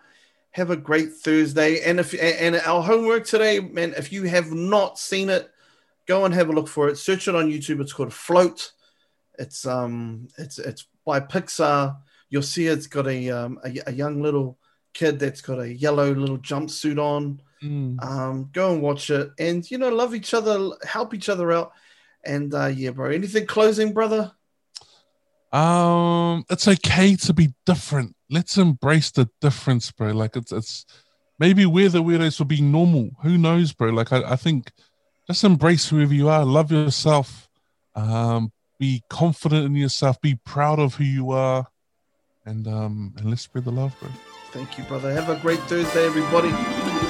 Have 0.59 0.71
a 0.71 0.75
great 0.75 1.13
Thursday. 1.13 1.79
And 1.85 2.01
if 2.01 2.13
and 2.21 2.57
our 2.57 2.83
homework 2.83 3.25
today, 3.25 3.61
man, 3.61 3.93
if 3.97 4.11
you 4.11 4.23
have 4.23 4.51
not 4.51 4.99
seen 4.99 5.29
it, 5.29 5.49
go 6.05 6.25
and 6.25 6.33
have 6.33 6.49
a 6.49 6.51
look 6.51 6.67
for 6.67 6.89
it. 6.89 6.97
Search 6.97 7.29
it 7.29 7.35
on 7.35 7.49
YouTube. 7.49 7.79
It's 7.79 7.93
called 7.93 8.13
Float. 8.13 8.73
It's 9.37 9.65
um 9.65 10.27
it's 10.37 10.59
it's 10.59 10.85
by 11.05 11.21
Pixar. 11.21 11.95
You'll 12.29 12.41
see 12.41 12.67
it's 12.67 12.87
got 12.87 13.07
a 13.07 13.29
um 13.29 13.57
a, 13.63 13.73
a 13.87 13.93
young 13.93 14.21
little 14.21 14.57
kid 14.93 15.17
that's 15.17 15.39
got 15.39 15.61
a 15.61 15.73
yellow 15.73 16.13
little 16.13 16.39
jumpsuit 16.39 16.99
on. 16.99 17.41
Mm. 17.63 18.03
Um, 18.03 18.49
go 18.51 18.73
and 18.73 18.81
watch 18.81 19.09
it, 19.11 19.31
and 19.39 19.69
you 19.71 19.77
know, 19.77 19.87
love 19.87 20.13
each 20.13 20.33
other, 20.33 20.71
help 20.85 21.13
each 21.13 21.29
other 21.29 21.53
out, 21.53 21.71
and 22.25 22.53
uh, 22.53 22.65
yeah, 22.65 22.89
bro. 22.89 23.11
Anything 23.11 23.45
closing, 23.45 23.93
brother? 23.93 24.33
Um, 25.53 26.43
it's 26.49 26.67
okay 26.67 27.15
to 27.15 27.33
be 27.33 27.53
different. 27.65 28.17
Let's 28.29 28.57
embrace 28.57 29.11
the 29.11 29.29
difference, 29.41 29.91
bro. 29.91 30.11
Like 30.11 30.35
it's 30.35 30.51
it's 30.51 30.85
maybe 31.39 31.65
we're 31.65 31.89
the 31.89 32.03
weirdos 32.03 32.37
for 32.37 32.45
being 32.45 32.71
normal. 32.71 33.11
Who 33.23 33.37
knows, 33.37 33.73
bro? 33.73 33.89
Like 33.89 34.13
I, 34.13 34.31
I 34.31 34.35
think 34.35 34.71
just 35.27 35.43
embrace 35.43 35.89
whoever 35.89 36.13
you 36.13 36.29
are, 36.29 36.45
love 36.45 36.71
yourself, 36.71 37.47
um, 37.95 38.51
be 38.79 39.03
confident 39.09 39.65
in 39.65 39.75
yourself, 39.75 40.19
be 40.21 40.35
proud 40.35 40.79
of 40.79 40.95
who 40.95 41.03
you 41.03 41.31
are, 41.31 41.67
and 42.45 42.67
um, 42.67 43.13
and 43.17 43.29
let's 43.29 43.43
spread 43.43 43.65
the 43.65 43.71
love, 43.71 43.95
bro. 43.99 44.09
Thank 44.51 44.77
you, 44.77 44.83
brother. 44.85 45.13
Have 45.13 45.29
a 45.29 45.39
great 45.39 45.59
Thursday, 45.61 46.05
everybody. 46.05 47.08